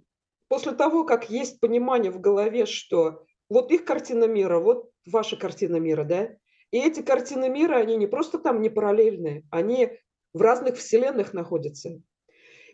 после 0.48 0.72
того, 0.72 1.04
как 1.04 1.30
есть 1.30 1.60
понимание 1.60 2.12
в 2.12 2.20
голове, 2.20 2.66
что 2.66 3.26
вот 3.50 3.72
их 3.72 3.84
картина 3.84 4.26
мира, 4.26 4.60
вот 4.60 4.90
ваша 5.06 5.36
картина 5.36 5.78
мира, 5.78 6.06
да, 6.06 6.30
и 6.72 6.80
эти 6.80 7.02
картины 7.02 7.50
мира, 7.50 7.76
они 7.76 7.98
не 7.98 8.08
просто 8.08 8.40
там 8.40 8.62
не 8.62 8.70
параллельные, 8.70 9.44
они 9.52 9.98
в 10.34 10.42
разных 10.42 10.78
вселенных 10.78 11.34
находятся. 11.34 12.02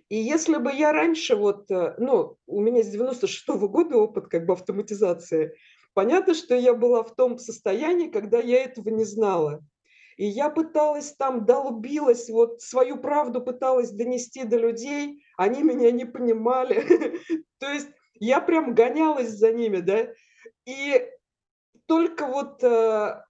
И 0.10 0.18
если 0.18 0.58
бы 0.58 0.72
я 0.72 0.92
раньше, 0.92 1.36
вот, 1.36 1.70
э, 1.72 1.96
ну, 1.98 2.38
у 2.46 2.62
меня 2.62 2.84
с 2.84 2.88
96 2.88 3.50
-го 3.50 3.68
года 3.68 3.98
опыт 3.98 4.28
как 4.28 4.46
бы 4.46 4.54
автоматизации, 4.54 5.56
понятно, 5.94 6.34
что 6.34 6.56
я 6.56 6.74
была 6.74 7.04
в 7.04 7.16
том 7.16 7.40
состоянии, 7.40 8.10
когда 8.10 8.40
я 8.40 8.64
этого 8.64 8.90
не 8.90 9.04
знала. 9.04 9.62
И 10.18 10.26
я 10.26 10.50
пыталась 10.50 11.14
там, 11.14 11.46
долбилась, 11.46 12.30
вот 12.30 12.62
свою 12.62 12.98
правду 12.98 13.42
пыталась 13.42 13.92
донести 13.92 14.44
до 14.44 14.58
людей, 14.58 15.24
они 15.38 15.64
меня 15.64 15.92
не 15.92 16.06
понимали. 16.06 16.86
То 17.60 17.70
есть 17.70 17.90
я 18.20 18.40
прям 18.42 18.76
гонялась 18.76 19.30
за 19.30 19.52
ними, 19.52 19.78
да. 19.78 20.08
И 20.66 21.10
только 21.88 22.28
вот 22.28 22.64
э, 22.64 23.25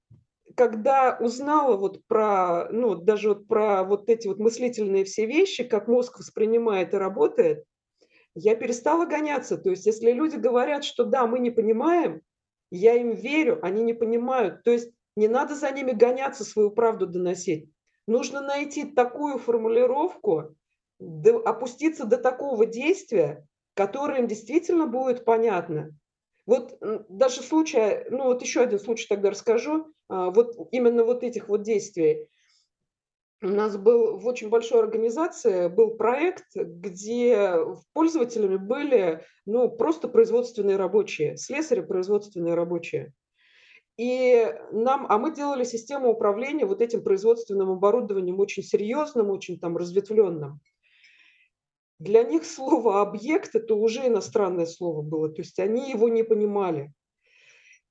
когда 0.56 1.18
узнала 1.20 1.78
вот 1.78 2.06
про, 2.08 2.70
ну, 2.72 2.96
даже 2.96 3.30
вот 3.30 3.48
про 3.48 3.84
вот 3.84 4.10
эти 4.10 4.28
вот 4.28 4.40
мыслительные 4.40 5.04
все 5.06 5.26
вещи, 5.26 5.64
как 5.64 5.88
мозг 5.88 6.20
воспринимает 6.20 6.94
и 6.94 6.98
работает, 6.98 7.66
я 8.34 8.56
перестала 8.56 9.06
гоняться. 9.06 9.58
То 9.58 9.70
есть 9.70 9.86
если 9.86 10.12
люди 10.12 10.36
говорят, 10.36 10.84
что 10.84 11.06
да, 11.06 11.26
мы 11.28 11.40
не 11.40 11.52
понимаем, 11.52 12.22
я 12.72 12.96
им 12.96 13.12
верю, 13.12 13.60
они 13.62 13.84
не 13.84 13.94
понимают. 13.94 14.64
То 14.64 14.72
есть 14.72 14.92
не 15.16 15.28
надо 15.28 15.56
за 15.56 15.72
ними 15.72 15.92
гоняться, 15.92 16.44
свою 16.44 16.72
правду 16.72 17.08
доносить. 17.08 17.70
Нужно 18.08 18.42
найти 18.42 18.86
такую 18.86 19.40
формулировку, 19.40 20.56
опуститься 21.00 22.06
до 22.06 22.18
такого 22.18 22.66
действия, 22.66 23.48
которое 23.74 24.20
им 24.20 24.28
действительно 24.28 24.88
будет 24.88 25.26
понятно. 25.26 25.98
Вот 26.46 26.78
даже 27.10 27.42
случай, 27.42 28.06
ну 28.10 28.26
вот 28.26 28.42
еще 28.42 28.62
один 28.62 28.80
случай 28.80 29.08
тогда 29.08 29.32
расскажу, 29.32 29.88
а, 30.10 30.30
вот 30.30 30.56
именно 30.72 31.04
вот 31.04 31.24
этих 31.24 31.50
вот 31.50 31.64
действий. 31.64 32.28
У 33.42 33.48
нас 33.48 33.78
был 33.78 34.18
в 34.18 34.26
очень 34.28 34.50
большой 34.50 34.80
организации 34.80 35.68
был 35.68 35.96
проект, 35.96 36.46
где 36.56 37.58
пользователями 37.94 38.58
были 38.58 39.24
ну, 39.46 39.70
просто 39.70 40.08
производственные 40.08 40.78
рабочие, 40.78 41.38
слесари 41.38 41.82
производственные 41.82 42.54
рабочие. 42.54 43.14
И 43.98 44.54
нам, 44.72 45.06
а 45.10 45.18
мы 45.18 45.34
делали 45.34 45.64
систему 45.64 46.10
управления 46.12 46.66
вот 46.66 46.82
этим 46.82 47.04
производственным 47.04 47.72
оборудованием 47.72 48.40
очень 48.40 48.64
серьезным, 48.64 49.30
очень 49.30 49.60
там 49.60 49.78
разветвленным. 49.78 50.60
Для 52.00 52.24
них 52.24 52.46
слово 52.46 53.02
«объект»– 53.02 53.52
это 53.56 53.76
уже 53.76 54.08
иностранное 54.08 54.66
слово 54.66 55.02
было, 55.02 55.30
то 55.30 55.42
есть 55.42 55.60
они 55.60 55.90
его 55.90 56.10
не 56.10 56.24
понимали. 56.24 56.92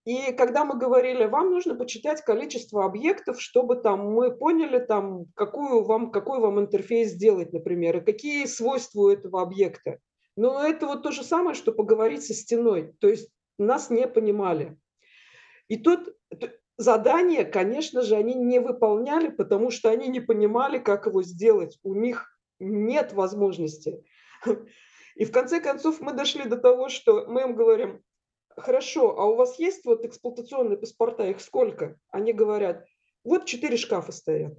И 0.05 0.33
когда 0.33 0.67
мы 0.67 0.79
говорили, 0.79 1.25
вам 1.25 1.51
нужно 1.51 1.75
почитать 1.75 2.21
количество 2.21 2.85
объектов, 2.85 3.41
чтобы 3.41 3.77
там 3.77 4.13
мы 4.13 4.37
поняли, 4.37 4.79
там, 4.79 5.25
какую 5.35 5.83
вам, 5.85 6.11
какой 6.11 6.41
вам 6.41 6.61
интерфейс 6.61 7.13
сделать, 7.13 7.55
например, 7.55 7.97
и 7.97 8.05
какие 8.05 8.45
свойства 8.45 9.01
у 9.01 9.09
этого 9.09 9.41
объекта. 9.41 9.99
Но 10.37 10.63
это 10.63 10.87
вот 10.87 11.03
то 11.03 11.11
же 11.11 11.25
самое, 11.25 11.55
что 11.55 11.73
поговорить 11.73 12.25
со 12.25 12.35
стеной. 12.35 12.93
То 13.01 13.09
есть 13.09 13.31
нас 13.59 13.89
не 13.89 14.07
понимали. 14.07 14.77
И 15.69 15.79
тут 15.79 16.15
задание, 16.77 17.47
конечно 17.47 18.03
же, 18.03 18.17
они 18.17 18.35
не 18.35 18.59
выполняли, 18.59 19.29
потому 19.29 19.71
что 19.71 19.89
они 19.89 20.09
не 20.09 20.21
понимали, 20.21 20.79
как 20.79 21.07
его 21.07 21.23
сделать. 21.23 21.79
У 21.83 21.95
них 21.95 22.34
нет 22.59 23.13
возможности. 23.13 24.05
И 25.17 25.25
в 25.25 25.33
конце 25.33 25.61
концов 25.61 26.01
мы 26.01 26.13
дошли 26.13 26.45
до 26.45 26.57
того, 26.57 26.89
что 26.89 27.27
мы 27.27 27.43
им 27.43 27.55
говорим, 27.55 28.03
хорошо, 28.57 29.19
а 29.19 29.27
у 29.27 29.37
вас 29.37 29.59
есть 29.59 29.85
вот 29.85 30.05
эксплуатационные 30.05 30.79
паспорта, 30.79 31.27
их 31.27 31.41
сколько? 31.41 31.97
Они 32.09 32.33
говорят, 32.33 32.85
вот 33.23 33.47
четыре 33.47 33.77
шкафа 33.77 34.13
стоят. 34.13 34.55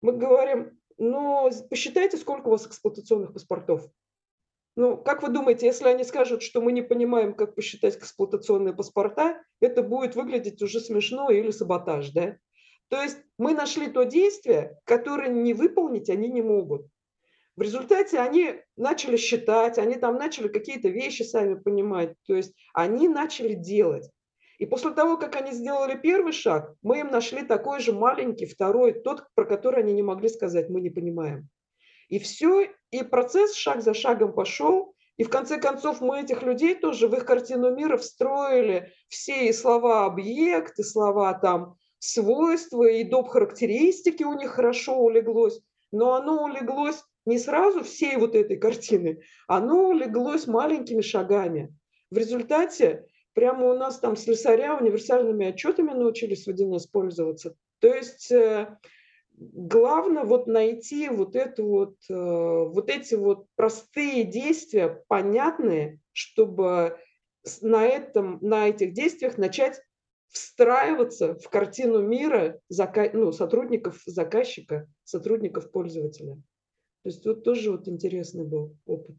Мы 0.00 0.12
говорим, 0.12 0.78
ну, 0.98 1.50
посчитайте, 1.68 2.16
сколько 2.16 2.48
у 2.48 2.50
вас 2.50 2.66
эксплуатационных 2.66 3.32
паспортов. 3.32 3.88
Ну, 4.76 4.96
как 4.96 5.22
вы 5.22 5.28
думаете, 5.28 5.66
если 5.66 5.88
они 5.88 6.02
скажут, 6.02 6.42
что 6.42 6.60
мы 6.60 6.72
не 6.72 6.82
понимаем, 6.82 7.34
как 7.34 7.54
посчитать 7.54 7.96
эксплуатационные 7.96 8.74
паспорта, 8.74 9.40
это 9.60 9.82
будет 9.82 10.16
выглядеть 10.16 10.60
уже 10.62 10.80
смешно 10.80 11.30
или 11.30 11.50
саботаж, 11.52 12.10
да? 12.10 12.36
То 12.88 13.00
есть 13.00 13.18
мы 13.38 13.54
нашли 13.54 13.88
то 13.88 14.02
действие, 14.02 14.78
которое 14.84 15.28
не 15.28 15.54
выполнить 15.54 16.10
они 16.10 16.28
не 16.28 16.42
могут. 16.42 16.86
В 17.56 17.62
результате 17.62 18.18
они 18.18 18.56
начали 18.76 19.16
считать, 19.16 19.78
они 19.78 19.94
там 19.94 20.16
начали 20.16 20.48
какие-то 20.48 20.88
вещи 20.88 21.22
сами 21.22 21.54
понимать, 21.54 22.14
то 22.26 22.34
есть 22.34 22.52
они 22.72 23.08
начали 23.08 23.54
делать. 23.54 24.10
И 24.58 24.66
после 24.66 24.90
того, 24.90 25.16
как 25.16 25.36
они 25.36 25.52
сделали 25.52 25.96
первый 25.96 26.32
шаг, 26.32 26.74
мы 26.82 27.00
им 27.00 27.10
нашли 27.10 27.42
такой 27.42 27.80
же 27.80 27.92
маленький, 27.92 28.46
второй, 28.46 28.92
тот, 28.92 29.24
про 29.34 29.44
который 29.44 29.82
они 29.82 29.92
не 29.92 30.02
могли 30.02 30.28
сказать, 30.28 30.68
мы 30.68 30.80
не 30.80 30.90
понимаем. 30.90 31.48
И 32.08 32.18
все, 32.18 32.70
и 32.90 33.02
процесс 33.02 33.54
шаг 33.54 33.82
за 33.82 33.94
шагом 33.94 34.32
пошел, 34.32 34.94
и 35.16 35.22
в 35.22 35.30
конце 35.30 35.58
концов 35.58 36.00
мы 36.00 36.20
этих 36.20 36.42
людей 36.42 36.74
тоже 36.74 37.06
в 37.06 37.14
их 37.14 37.24
картину 37.24 37.74
мира 37.74 37.96
встроили 37.96 38.92
все 39.08 39.48
и 39.48 39.52
слова 39.52 40.06
объект, 40.06 40.78
и 40.78 40.82
слова 40.82 41.32
там 41.34 41.76
свойства, 42.00 42.84
и 42.84 43.04
доп. 43.04 43.28
характеристики 43.28 44.24
у 44.24 44.34
них 44.34 44.50
хорошо 44.50 44.98
улеглось, 44.98 45.60
но 45.92 46.14
оно 46.14 46.44
улеглось 46.44 47.04
не 47.26 47.38
сразу 47.38 47.82
всей 47.82 48.16
вот 48.16 48.34
этой 48.34 48.56
картины, 48.56 49.22
оно 49.46 49.88
улеглось 49.88 50.46
маленькими 50.46 51.00
шагами. 51.00 51.74
В 52.10 52.18
результате 52.18 53.06
прямо 53.32 53.72
у 53.72 53.76
нас 53.76 53.98
там 53.98 54.16
слесаря 54.16 54.76
универсальными 54.76 55.46
отчетами 55.46 55.90
научились 55.90 56.46
в 56.46 56.50
1С 56.50 56.88
пользоваться. 56.90 57.56
То 57.80 57.94
есть 57.94 58.30
э, 58.30 58.78
главное 59.36 60.24
вот 60.24 60.46
найти 60.46 61.08
вот, 61.08 61.36
эту 61.36 61.66
вот, 61.66 61.96
э, 62.08 62.14
вот 62.14 62.88
эти 62.88 63.14
вот 63.14 63.46
простые 63.56 64.24
действия, 64.24 65.04
понятные, 65.08 66.00
чтобы 66.12 66.98
на, 67.60 67.84
этом, 67.84 68.38
на 68.40 68.68
этих 68.68 68.92
действиях 68.92 69.38
начать 69.38 69.80
встраиваться 70.28 71.34
в 71.34 71.48
картину 71.48 72.02
мира 72.02 72.60
ну, 73.12 73.32
сотрудников 73.32 74.02
заказчика, 74.06 74.88
сотрудников 75.04 75.70
пользователя. 75.70 76.40
То 77.04 77.10
есть 77.10 77.26
вот 77.26 77.44
тоже 77.44 77.70
вот 77.70 77.86
интересный 77.86 78.44
был 78.44 78.74
опыт. 78.86 79.14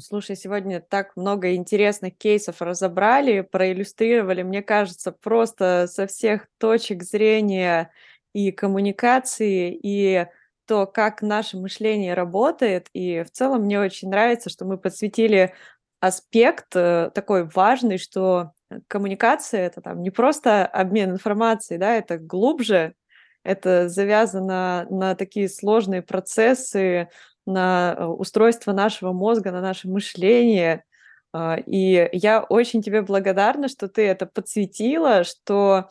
Слушай, 0.00 0.34
сегодня 0.34 0.80
так 0.80 1.14
много 1.14 1.54
интересных 1.54 2.16
кейсов 2.16 2.60
разобрали, 2.60 3.42
проиллюстрировали, 3.42 4.42
мне 4.42 4.60
кажется, 4.60 5.12
просто 5.12 5.86
со 5.88 6.08
всех 6.08 6.48
точек 6.58 7.04
зрения 7.04 7.92
и 8.32 8.50
коммуникации, 8.50 9.78
и 9.80 10.26
то, 10.66 10.86
как 10.86 11.22
наше 11.22 11.56
мышление 11.56 12.14
работает. 12.14 12.88
И 12.94 13.22
в 13.22 13.30
целом 13.30 13.62
мне 13.62 13.78
очень 13.78 14.08
нравится, 14.08 14.50
что 14.50 14.64
мы 14.64 14.76
подсветили 14.76 15.54
аспект 16.00 16.74
э, 16.74 17.12
такой 17.14 17.44
важный, 17.44 17.98
что 17.98 18.52
коммуникация 18.88 19.66
это 19.66 19.82
там 19.82 20.02
не 20.02 20.10
просто 20.10 20.66
обмен 20.66 21.12
информацией, 21.12 21.78
да, 21.78 21.94
это 21.94 22.18
глубже, 22.18 22.94
это 23.42 23.88
завязано 23.88 24.86
на 24.90 25.14
такие 25.14 25.48
сложные 25.48 26.02
процессы, 26.02 27.08
на 27.46 27.94
э, 27.98 28.04
устройство 28.04 28.72
нашего 28.72 29.12
мозга, 29.12 29.50
на 29.52 29.60
наше 29.60 29.88
мышление. 29.88 30.84
А, 31.32 31.56
и 31.64 32.08
я 32.12 32.42
очень 32.42 32.82
тебе 32.82 33.02
благодарна, 33.02 33.68
что 33.68 33.88
ты 33.88 34.06
это 34.06 34.26
подсветила, 34.26 35.24
что 35.24 35.88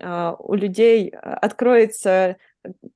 а, 0.00 0.36
у 0.38 0.54
людей 0.54 1.10
а, 1.10 1.34
откроется 1.36 2.36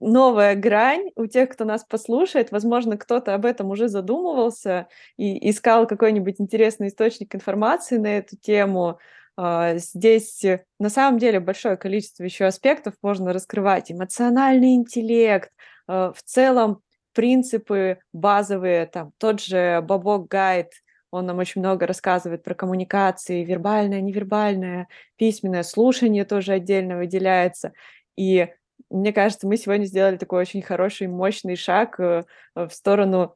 новая 0.00 0.54
грань 0.54 1.10
у 1.16 1.26
тех, 1.26 1.50
кто 1.50 1.64
нас 1.64 1.84
послушает. 1.84 2.52
Возможно, 2.52 2.96
кто-то 2.96 3.34
об 3.34 3.44
этом 3.44 3.70
уже 3.70 3.88
задумывался 3.88 4.88
и 5.16 5.50
искал 5.50 5.86
какой-нибудь 5.86 6.36
интересный 6.38 6.88
источник 6.88 7.34
информации 7.34 7.96
на 7.98 8.18
эту 8.18 8.36
тему. 8.36 8.98
Здесь 9.38 10.42
на 10.78 10.88
самом 10.88 11.18
деле 11.18 11.40
большое 11.40 11.76
количество 11.76 12.24
еще 12.24 12.46
аспектов 12.46 12.94
можно 13.02 13.32
раскрывать. 13.32 13.92
Эмоциональный 13.92 14.74
интеллект, 14.74 15.50
в 15.86 16.16
целом 16.24 16.80
принципы 17.12 17.98
базовые, 18.12 18.86
там 18.86 19.12
тот 19.18 19.40
же 19.40 19.82
Бабок 19.82 20.28
Гайд, 20.28 20.70
он 21.10 21.26
нам 21.26 21.38
очень 21.38 21.60
много 21.60 21.86
рассказывает 21.86 22.42
про 22.42 22.54
коммуникации, 22.54 23.44
вербальное, 23.44 24.00
невербальное, 24.00 24.88
письменное, 25.16 25.62
слушание 25.62 26.24
тоже 26.24 26.52
отдельно 26.52 26.98
выделяется. 26.98 27.72
И 28.16 28.48
мне 28.90 29.12
кажется, 29.12 29.46
мы 29.46 29.56
сегодня 29.56 29.84
сделали 29.84 30.16
такой 30.16 30.40
очень 30.42 30.62
хороший, 30.62 31.06
мощный 31.06 31.56
шаг 31.56 31.98
э, 31.98 32.24
в 32.54 32.70
сторону 32.70 33.34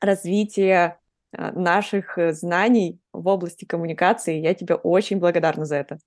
развития 0.00 0.98
э, 1.00 1.07
наших 1.32 2.18
э, 2.18 2.32
знаний 2.32 3.00
в 3.12 3.26
области 3.28 3.64
коммуникации. 3.64 4.40
Я 4.40 4.54
тебе 4.54 4.74
очень 4.74 5.18
благодарна 5.18 5.64
за 5.64 5.76
это. 5.76 5.98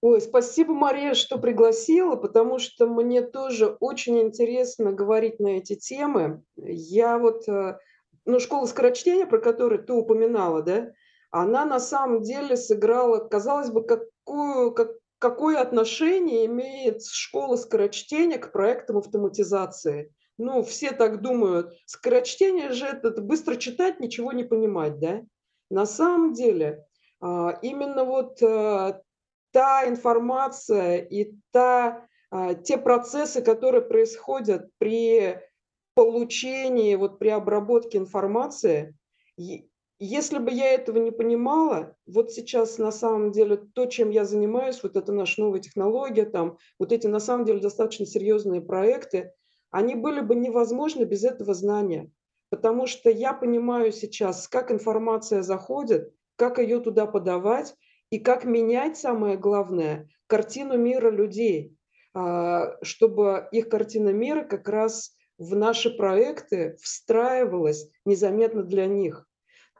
Ой, 0.00 0.20
спасибо, 0.20 0.74
Мария, 0.74 1.14
что 1.14 1.38
пригласила, 1.38 2.16
потому 2.16 2.58
что 2.58 2.86
мне 2.86 3.22
тоже 3.22 3.76
очень 3.80 4.20
интересно 4.20 4.92
говорить 4.92 5.40
на 5.40 5.56
эти 5.56 5.76
темы. 5.76 6.42
Я 6.56 7.18
вот, 7.18 7.48
э, 7.48 7.78
ну, 8.26 8.38
школа 8.38 8.66
скорочтения, 8.66 9.26
про 9.26 9.38
которую 9.38 9.82
ты 9.82 9.94
упоминала, 9.94 10.62
да, 10.62 10.92
она 11.30 11.64
на 11.64 11.80
самом 11.80 12.22
деле 12.22 12.56
сыграла, 12.56 13.18
казалось 13.26 13.70
бы, 13.70 13.82
какую, 13.82 14.72
как, 14.72 14.90
какое 15.18 15.58
отношение 15.58 16.46
имеет 16.46 17.02
школа 17.04 17.56
скорочтения 17.56 18.38
к 18.38 18.52
проектам 18.52 18.98
автоматизации. 18.98 20.12
Ну, 20.36 20.62
все 20.62 20.92
так 20.92 21.22
думают. 21.22 21.74
Скорочтение 21.86 22.72
же 22.72 22.86
это 22.86 23.20
быстро 23.20 23.56
читать, 23.56 24.00
ничего 24.00 24.32
не 24.32 24.44
понимать, 24.44 24.98
да? 24.98 25.22
На 25.70 25.86
самом 25.86 26.32
деле, 26.32 26.84
а, 27.20 27.58
именно 27.62 28.04
вот 28.04 28.42
э, 28.42 29.00
та 29.52 29.88
информация 29.88 30.98
и 30.98 31.32
та, 31.52 32.06
а, 32.30 32.54
те 32.54 32.76
процессы, 32.76 33.42
которые 33.42 33.82
происходят 33.82 34.68
при 34.78 35.40
получении, 35.94 36.96
вот 36.96 37.18
при 37.18 37.28
обработке 37.28 37.98
информации, 37.98 38.96
если 40.00 40.38
бы 40.38 40.50
я 40.50 40.72
этого 40.74 40.98
не 40.98 41.12
понимала, 41.12 41.96
вот 42.06 42.32
сейчас 42.32 42.78
на 42.78 42.90
самом 42.90 43.30
деле 43.30 43.56
то, 43.56 43.86
чем 43.86 44.10
я 44.10 44.24
занимаюсь, 44.24 44.82
вот 44.82 44.96
это 44.96 45.12
наша 45.12 45.40
новая 45.40 45.60
технология, 45.60 46.24
там, 46.24 46.58
вот 46.80 46.92
эти 46.92 47.06
на 47.06 47.20
самом 47.20 47.44
деле 47.44 47.60
достаточно 47.60 48.04
серьезные 48.04 48.60
проекты, 48.60 49.32
они 49.74 49.96
были 49.96 50.20
бы 50.20 50.36
невозможны 50.36 51.02
без 51.02 51.24
этого 51.24 51.52
знания. 51.52 52.08
Потому 52.48 52.86
что 52.86 53.10
я 53.10 53.32
понимаю 53.32 53.90
сейчас, 53.90 54.46
как 54.46 54.70
информация 54.70 55.42
заходит, 55.42 56.14
как 56.36 56.60
ее 56.60 56.78
туда 56.78 57.06
подавать, 57.06 57.74
и 58.10 58.20
как 58.20 58.44
менять, 58.44 58.96
самое 58.96 59.36
главное, 59.36 60.08
картину 60.28 60.78
мира 60.78 61.10
людей, 61.10 61.76
а, 62.14 62.76
чтобы 62.82 63.48
их 63.50 63.68
картина 63.68 64.10
мира 64.10 64.44
как 64.44 64.68
раз 64.68 65.16
в 65.38 65.56
наши 65.56 65.90
проекты 65.90 66.76
встраивалась 66.80 67.90
незаметно 68.04 68.62
для 68.62 68.86
них. 68.86 69.26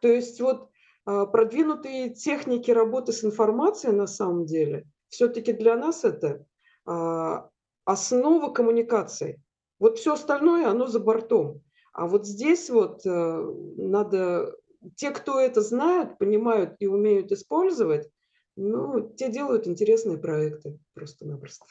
То 0.01 0.09
есть 0.09 0.41
вот 0.41 0.71
а, 1.05 1.27
продвинутые 1.27 2.13
техники 2.13 2.73
работы 2.73 3.13
с 3.13 3.23
информацией 3.25 3.93
на 3.93 4.09
самом 4.09 4.45
деле, 4.45 4.87
все-таки 5.09 5.53
для 5.53 5.77
нас 5.77 6.03
это 6.03 6.45
а, 6.85 7.49
основа 7.85 8.53
коммуникации. 8.53 9.41
Вот 9.85 9.99
все 9.99 10.15
остальное, 10.15 10.67
оно 10.67 10.87
за 10.87 10.99
бортом. 10.99 11.63
А 11.93 12.07
вот 12.07 12.27
здесь 12.27 12.71
вот 12.71 13.05
э, 13.05 13.55
надо, 13.77 14.57
те, 14.97 15.11
кто 15.11 15.39
это 15.39 15.61
знают, 15.61 16.17
понимают 16.17 16.77
и 16.79 16.87
умеют 16.87 17.33
использовать, 17.33 18.09
ну, 18.57 19.11
те 19.15 19.31
делают 19.31 19.69
интересные 19.69 20.17
проекты 20.17 20.79
просто-напросто. 20.95 21.67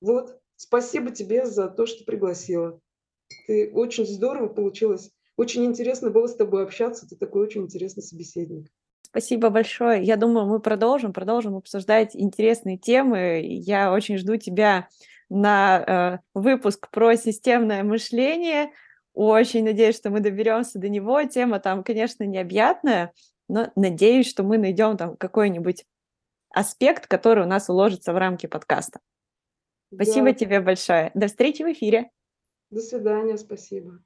Вот, 0.00 0.40
спасибо 0.56 1.12
тебе 1.12 1.46
за 1.46 1.68
то, 1.68 1.86
что 1.86 2.02
пригласила. 2.04 2.80
Ты 3.46 3.70
очень 3.72 4.06
здорово 4.06 4.48
получилось. 4.48 5.12
Очень 5.36 5.66
интересно 5.66 6.10
было 6.10 6.26
с 6.26 6.34
тобой 6.34 6.64
общаться. 6.64 7.08
Ты 7.08 7.14
такой 7.14 7.42
очень 7.42 7.62
интересный 7.62 8.02
собеседник. 8.02 8.66
Спасибо 9.02 9.50
большое. 9.50 10.02
Я 10.02 10.16
думаю, 10.16 10.46
мы 10.46 10.58
продолжим, 10.58 11.12
продолжим 11.12 11.54
обсуждать 11.54 12.16
интересные 12.16 12.76
темы. 12.76 13.40
Я 13.44 13.92
очень 13.92 14.18
жду 14.18 14.36
тебя 14.36 14.88
на 15.34 15.84
э, 15.84 16.18
выпуск 16.32 16.88
про 16.90 17.16
системное 17.16 17.82
мышление. 17.82 18.72
Очень 19.12 19.64
надеюсь, 19.64 19.96
что 19.96 20.10
мы 20.10 20.20
доберемся 20.20 20.78
до 20.78 20.88
него. 20.88 21.22
Тема 21.24 21.58
там, 21.58 21.82
конечно, 21.82 22.24
необъятная, 22.24 23.12
но 23.48 23.70
надеюсь, 23.74 24.28
что 24.28 24.42
мы 24.42 24.58
найдем 24.58 24.96
там 24.96 25.16
какой-нибудь 25.16 25.84
аспект, 26.50 27.06
который 27.08 27.44
у 27.44 27.48
нас 27.48 27.68
уложится 27.68 28.12
в 28.12 28.16
рамки 28.16 28.46
подкаста. 28.46 29.00
Спасибо 29.92 30.26
да. 30.26 30.34
тебе 30.34 30.60
большое. 30.60 31.10
До 31.14 31.26
встречи 31.26 31.62
в 31.62 31.72
эфире. 31.72 32.10
До 32.70 32.80
свидания, 32.80 33.36
спасибо. 33.36 34.00